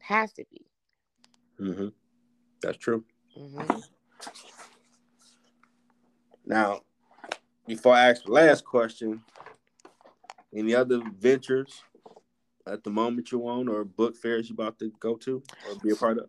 [0.00, 0.66] Has to be.
[1.58, 1.88] hmm
[2.62, 3.04] That's true.
[3.36, 3.80] hmm
[6.44, 6.80] Now,
[7.66, 9.22] before I ask the last question,
[10.54, 11.82] any other ventures
[12.66, 15.90] at the moment you on or book fairs you about to go to or be
[15.90, 16.28] a part of?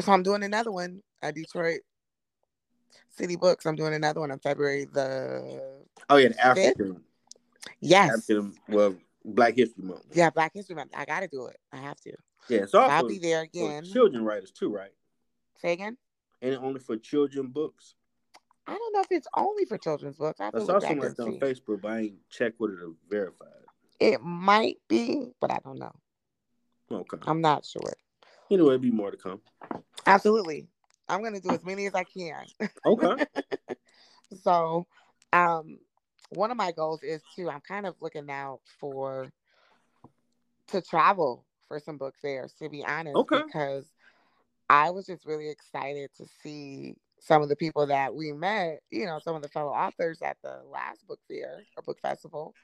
[0.00, 1.80] So I'm doing another one at Detroit
[3.10, 3.64] City Books.
[3.64, 7.02] I'm doing another one on February the Oh yeah, the African,
[7.80, 8.18] yes.
[8.30, 8.94] African, well,
[9.24, 10.04] Black History Month.
[10.12, 10.92] Yeah, Black History Month.
[10.96, 11.58] I gotta do it.
[11.72, 12.12] I have to.
[12.48, 13.84] Yeah, So I'll be there again.
[13.84, 14.92] children writers too, right?
[15.60, 15.96] Say again.
[16.42, 17.94] And only for children books.
[18.66, 20.40] I don't know if it's only for children's books.
[20.40, 21.38] I I to saw like on see.
[21.38, 24.12] Facebook, but I ain't checked with it to verify it.
[24.14, 25.92] It might be, but I don't know.
[26.90, 27.18] Okay.
[27.26, 27.92] I'm not sure.
[28.50, 29.40] Anyway, it'll be more to come.
[30.06, 30.66] Absolutely.
[31.08, 32.44] I'm gonna do as many as I can.
[32.86, 33.24] Okay.
[34.42, 34.86] so
[35.32, 35.78] um
[36.30, 39.30] one of my goals is to i'm kind of looking out for
[40.68, 43.42] to travel for some book fairs to be honest Okay.
[43.46, 43.86] because
[44.70, 49.06] i was just really excited to see some of the people that we met you
[49.06, 52.54] know some of the fellow authors at the last book fair or book festival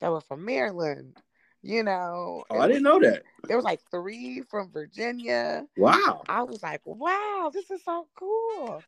[0.00, 1.16] that were from maryland
[1.62, 3.22] you know Oh, I didn't was- know that.
[3.48, 6.22] there was like three from virginia Wow.
[6.28, 8.82] I was like, wow, this is so cool.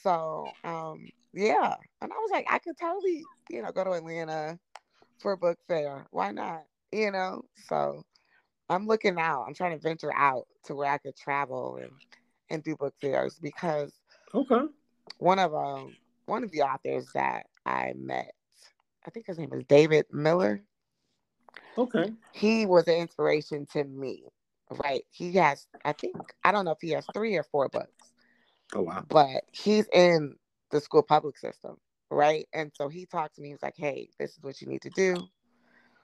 [0.00, 1.74] So, um, yeah.
[2.00, 4.58] And I was like, I could totally, you know, go to Atlanta
[5.18, 6.06] for a book fair.
[6.10, 6.64] Why not?
[6.92, 7.42] You know?
[7.68, 8.02] So
[8.68, 9.44] I'm looking out.
[9.46, 11.90] I'm trying to venture out to where I could travel and,
[12.50, 13.92] and do book fairs because
[14.34, 14.62] Okay.
[15.18, 18.32] one of um one of the authors that I met,
[19.06, 20.62] I think his name is David Miller.
[21.76, 22.12] Okay.
[22.32, 24.24] He was an inspiration to me.
[24.84, 25.02] Right.
[25.10, 28.12] He has I think I don't know if he has three or four books.
[28.74, 29.04] Oh wow.
[29.08, 30.36] but he's in
[30.70, 31.76] the school public system,
[32.10, 32.46] right?
[32.52, 33.50] And so he talked to me.
[33.50, 35.16] He's like, "Hey, this is what you need to do."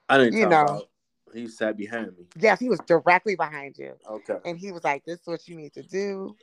[0.09, 0.63] I didn't You know.
[0.63, 0.89] about
[1.33, 2.25] He sat behind me.
[2.39, 3.93] Yes, he was directly behind you.
[4.09, 4.37] Okay.
[4.45, 6.35] And he was like, This is what you need to do.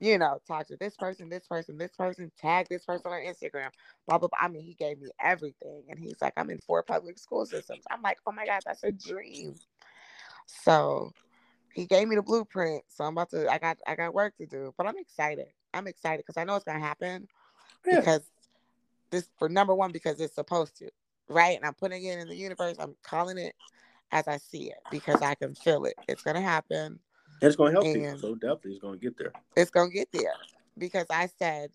[0.00, 3.70] You know, talk to this person, this person, this person, tag this person on Instagram,
[4.06, 4.38] blah, blah, blah.
[4.40, 5.82] I mean, he gave me everything.
[5.88, 7.82] And he's like, I'm in four public school systems.
[7.90, 9.54] I'm like, Oh my God, that's a dream.
[10.46, 11.12] So
[11.74, 12.84] he gave me the blueprint.
[12.88, 14.74] So I'm about to I got I got work to do.
[14.76, 15.48] But I'm excited.
[15.72, 17.28] I'm excited because I know it's gonna happen
[17.86, 18.00] Yeah.
[18.00, 18.30] because
[19.10, 20.90] this for number one, because it's supposed to,
[21.28, 21.56] right?
[21.56, 22.76] And I'm putting it in the universe.
[22.78, 23.54] I'm calling it
[24.12, 25.94] as I see it because I can feel it.
[26.08, 26.98] It's gonna happen.
[27.40, 28.08] And it's gonna help people.
[28.08, 29.32] And- So definitely it's gonna get there.
[29.56, 30.34] It's gonna get there
[30.76, 31.70] because I said,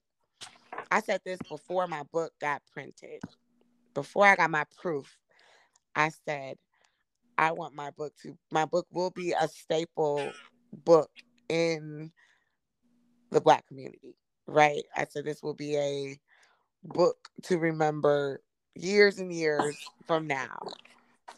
[0.92, 3.22] I said this before my book got printed,
[3.94, 5.18] before I got my proof.
[5.96, 6.58] I said,
[7.38, 8.38] I want my book to.
[8.52, 10.32] My book will be a staple
[10.72, 11.10] book
[11.50, 12.12] in
[13.32, 14.16] the Black community,
[14.48, 14.84] right?
[14.96, 16.20] I said this will be a
[16.84, 18.42] book to remember
[18.76, 20.76] years and years from now.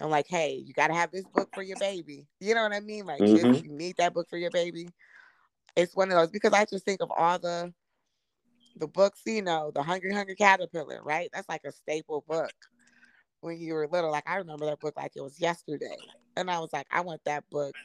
[0.01, 2.27] I'm like, hey, you got to have this book for your baby.
[2.39, 3.05] You know what I mean?
[3.05, 3.63] Like, Mhm.
[3.63, 4.89] you need that book for your baby.
[5.75, 7.73] It's one of those because I just think of all the
[8.77, 11.29] the books, you know, the Hungry Hungry Caterpillar, right?
[11.33, 12.53] That's like a staple book
[13.41, 14.11] when you were little.
[14.11, 15.97] Like I remember that book like it was yesterday,
[16.37, 17.75] and I was like, I want that book,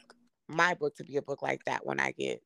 [0.47, 2.43] my book, to be a book like that when I get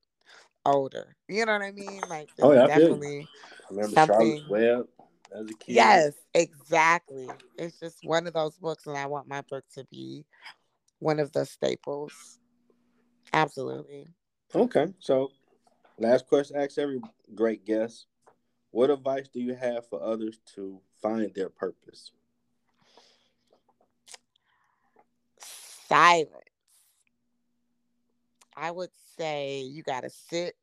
[0.65, 1.15] older.
[1.27, 2.01] You know what I mean?
[2.09, 3.27] Like, Oh, yeah, is I definitely.
[3.27, 4.87] I remember Something- Charlotte's Web
[5.31, 5.75] as a kid.
[5.75, 7.29] Yes, exactly.
[7.57, 10.25] It's just one of those books, and I want my book to be
[10.99, 12.39] one of the staples.
[13.33, 14.07] Absolutely.
[14.53, 14.93] Okay.
[14.99, 15.31] So
[15.97, 17.01] last question ask every
[17.33, 18.07] great guest.
[18.71, 22.11] What advice do you have for others to find their purpose?
[25.87, 26.31] Silence.
[28.55, 30.55] I would say you got to sit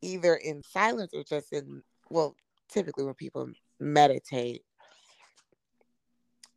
[0.00, 2.36] either in silence or just in, well,
[2.68, 3.50] typically when people
[3.80, 4.62] meditate,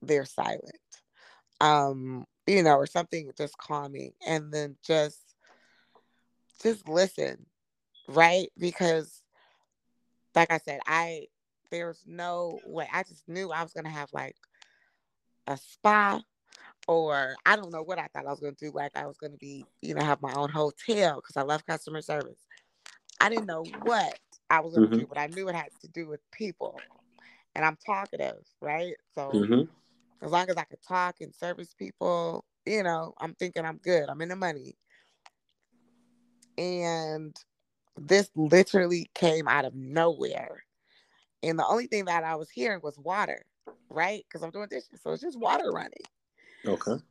[0.02, 0.72] they're silent.
[1.62, 5.36] Um, you know, or something just calming and then just
[6.62, 7.46] just listen,
[8.08, 8.50] right?
[8.58, 9.24] Because
[10.36, 11.28] like I said, I
[11.72, 14.36] there's no way I just knew I was gonna have like
[15.48, 16.22] a spa
[16.88, 18.72] or I don't know what I thought I was gonna do.
[18.74, 22.02] Like I was gonna be, you know, have my own hotel because I love customer
[22.02, 22.40] service.
[23.20, 24.20] I didn't know what
[24.50, 26.80] I was gonna do, but I knew it had to do with people.
[27.56, 28.96] And I'm talkative, right?
[29.16, 29.62] So Mm-hmm.
[30.22, 34.10] as long as I could talk and service people, you know, I'm thinking I'm good.
[34.10, 34.76] I'm in the money.
[36.58, 37.36] And
[37.98, 40.64] this literally came out of nowhere.
[41.44, 43.46] And the only thing that I was hearing was water,
[43.90, 44.26] right?
[44.28, 45.02] Because I'm doing dishes.
[45.02, 45.92] So it's just water running.
[46.68, 47.04] Okay.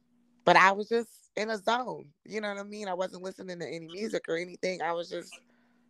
[0.45, 2.07] But I was just in a zone.
[2.25, 2.89] You know what I mean?
[2.89, 4.83] I wasn't listening to any music or anything.
[4.83, 5.33] I was just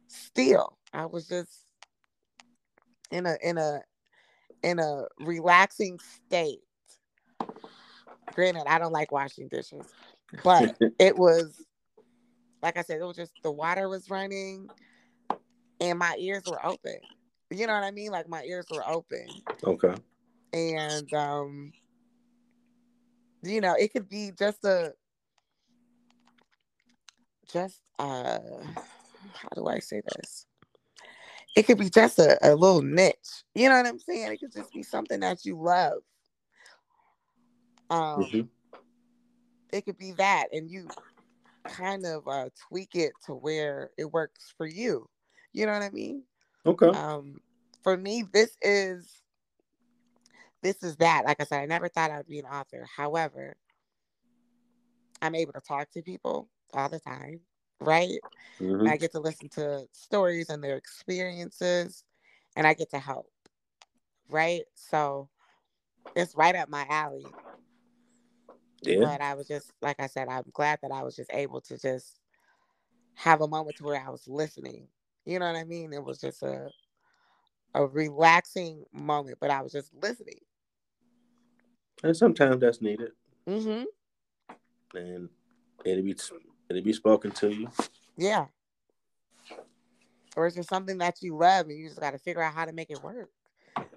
[0.09, 0.79] still.
[0.93, 1.51] I was just
[3.11, 3.81] in a in a
[4.62, 6.61] in a relaxing state.
[8.35, 9.87] Granted, I don't like washing dishes,
[10.43, 11.65] but it was
[12.62, 14.71] like I said, it was just the water was running
[15.81, 16.97] and my ears were open.
[17.51, 18.11] You know what I mean?
[18.11, 19.27] Like my ears were open.
[19.65, 19.95] okay.
[20.53, 21.73] And um
[23.47, 24.95] you know, it could be just a
[27.53, 28.39] just uh
[29.35, 30.47] how do I say this?
[31.57, 33.45] It could be just a, a little niche.
[33.55, 34.33] You know what I'm saying?
[34.33, 36.03] It could just be something that you love.
[37.91, 38.49] Um Mhm.
[39.73, 40.87] it could be that and you
[41.69, 45.09] kind of uh tweak it to where it works for you.
[45.53, 46.25] You know what I mean?
[46.67, 46.89] Okay.
[46.89, 47.41] Um
[47.83, 49.24] for me this is
[50.65, 51.25] this is that.
[51.27, 52.89] Like I said, I never thought I'd be an author.
[52.97, 53.57] However,
[55.23, 57.41] I'm able to talk to people all the time,
[57.81, 58.19] right?
[58.61, 58.81] Mhm.
[58.81, 62.05] And I get to listen to stories and their experiences
[62.57, 63.31] and I get to help.
[64.29, 64.65] Right?
[64.75, 65.29] So
[66.17, 67.27] it's right up my alley.
[68.83, 69.01] Yeah.
[69.01, 71.79] But I was just like I said, I'm glad that I was just able to
[71.79, 72.21] just
[73.15, 74.89] have a moment to where I was listening.
[75.27, 75.93] You know what I mean?
[75.93, 76.71] It was just a
[77.75, 80.41] a relaxing moment, but I was just listening.
[82.05, 83.13] And sometimes that's needed,
[83.49, 83.85] Mm-hmm.
[84.97, 85.29] and
[85.87, 86.15] it'll be
[86.69, 87.69] it'll be spoken to you.
[88.19, 88.47] Yeah.
[90.37, 92.67] Or is it something that you love and you just got to figure out how
[92.67, 93.31] to make it work.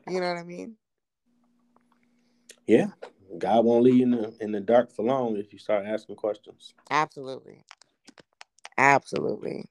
[0.08, 0.76] You know what I mean?
[2.66, 2.88] Yeah.
[3.38, 6.16] God won't leave you in the in the dark for long if you start asking
[6.16, 6.74] questions.
[6.90, 7.66] Absolutely.
[8.78, 9.66] Absolutely.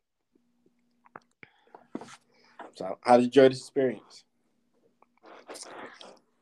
[2.75, 4.25] So, how did you enjoy this experience?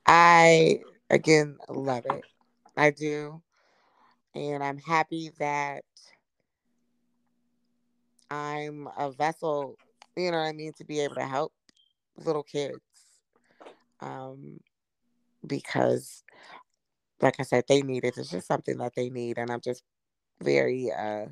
[0.07, 0.81] I,
[1.15, 2.25] again, love it.
[2.77, 3.41] I do.
[4.35, 5.85] And I'm happy that
[8.31, 9.79] I'm a vessel,
[10.17, 11.53] you know what I mean, to be able to help
[12.17, 12.81] little kids.
[14.01, 14.59] Um,
[15.47, 16.25] because
[17.21, 18.19] like I said, they need it.
[18.19, 19.85] It's just something that they need, and I'm just
[20.43, 21.27] very uh,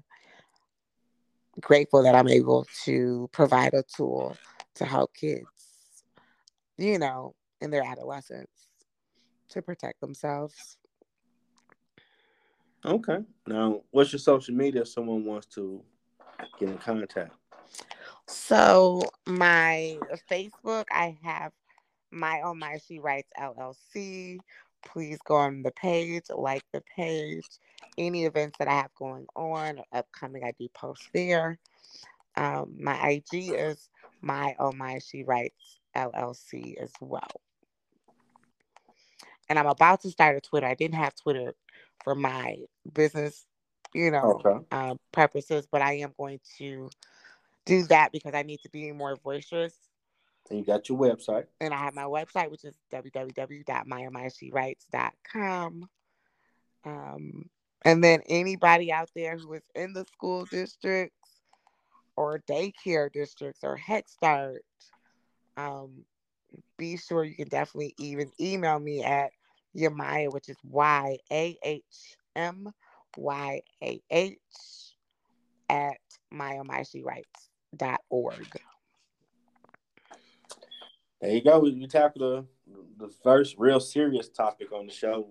[1.61, 4.37] grateful that I'm able to provide a tool
[4.77, 5.45] to help kids,
[6.79, 8.72] you know, in their adolescence
[9.53, 10.77] to protect themselves.
[12.85, 13.19] Okay.
[13.47, 15.83] Now, what's your social media if someone wants to
[16.59, 17.33] get in contact?
[18.27, 19.99] So my
[20.31, 21.53] Facebook, I have
[22.11, 24.39] my oh my she writes LLC.
[24.85, 27.47] Please go on the page, like the page.
[27.99, 31.59] Any events that I have going on, or upcoming, I do post there.
[32.37, 33.89] Um, my IG is
[34.23, 37.41] my oh my she writes LLC as well.
[39.53, 40.67] And I'm about to start a Twitter.
[40.67, 41.53] I didn't have Twitter
[42.03, 42.57] for my
[42.95, 43.45] business,
[43.93, 44.65] you know, Okay.
[44.71, 46.89] um, purposes, but I am going to
[47.67, 49.75] do that because I need to be more boisterous.
[50.49, 51.49] And you got your website.
[51.61, 55.89] And I have my website, which is www.myomyshewrites.com.
[56.87, 57.51] Um,
[57.85, 61.43] and then anybody out there who is in the school districts
[62.17, 64.65] or daycare districts or Head Start,
[65.59, 66.07] um,
[66.79, 69.31] be sure you can definitely even email me at
[69.77, 72.73] Yahmyah, which is Y A H M
[73.17, 74.39] Y A H
[75.69, 75.99] at
[76.33, 78.61] myomyshewrites.org.
[81.21, 81.59] There you go.
[81.61, 82.47] We, we tackled the,
[82.99, 85.29] the first real serious topic on the show.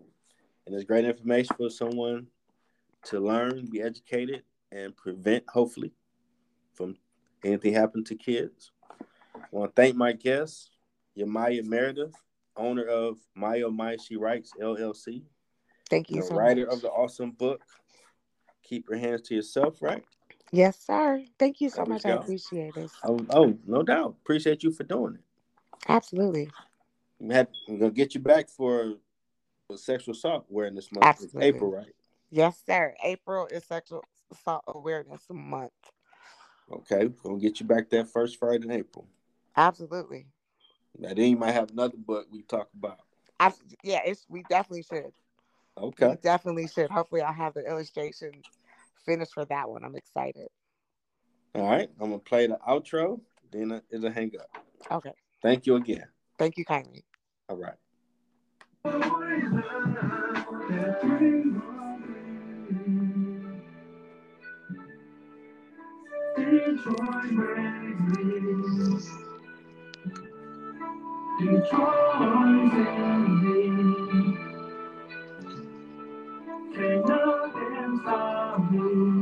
[0.66, 2.28] And it's great information for someone
[3.06, 5.92] to learn, be educated, and prevent, hopefully,
[6.74, 6.96] from
[7.44, 8.72] anything happening to kids.
[9.36, 10.70] I want to thank my guest,
[11.18, 12.16] Yahmyah Meredith,
[12.58, 15.24] owner of My Oh My She Writes LLC,
[15.90, 16.76] Thank you the so writer much.
[16.76, 17.62] of the awesome book,
[18.64, 20.04] Keep Your Hands to Yourself, right?
[20.52, 21.24] Yes, sir.
[21.40, 22.06] Thank you so There much.
[22.06, 22.92] I appreciate it.
[23.04, 24.16] Oh, oh, no doubt.
[24.22, 25.22] Appreciate you for doing it.
[25.88, 26.50] Absolutely.
[27.20, 28.96] We had, we're going to get you back for,
[29.74, 31.24] Sexual Assault Awareness Month.
[31.24, 31.94] It's April, right?
[32.30, 32.94] Yes, sir.
[33.04, 35.72] April is Sexual Assault Awareness Month.
[36.72, 39.08] Okay, we're gonna get you back that first Friday in April.
[39.58, 40.28] Absolutely.
[40.98, 43.00] Now then you might have another book we talk about.
[43.40, 43.52] I,
[43.84, 45.12] yeah, it's we definitely should.
[45.78, 46.18] We Okay.
[46.22, 46.92] definitely should.
[46.92, 48.32] Hopefully, I'll have the illustration
[49.06, 49.84] finished for that one.
[49.84, 50.48] I'm excited.
[51.56, 51.90] All right.
[52.00, 53.20] I'm gonna play the outro,
[53.52, 54.66] then it'll hang up.
[54.92, 55.14] Okay.
[55.42, 56.06] Thank you again.
[56.38, 57.04] Thank you kindly.
[57.50, 57.76] All right.
[66.38, 67.32] Detroit
[71.40, 71.54] can
[77.08, 79.21] nothing stop me?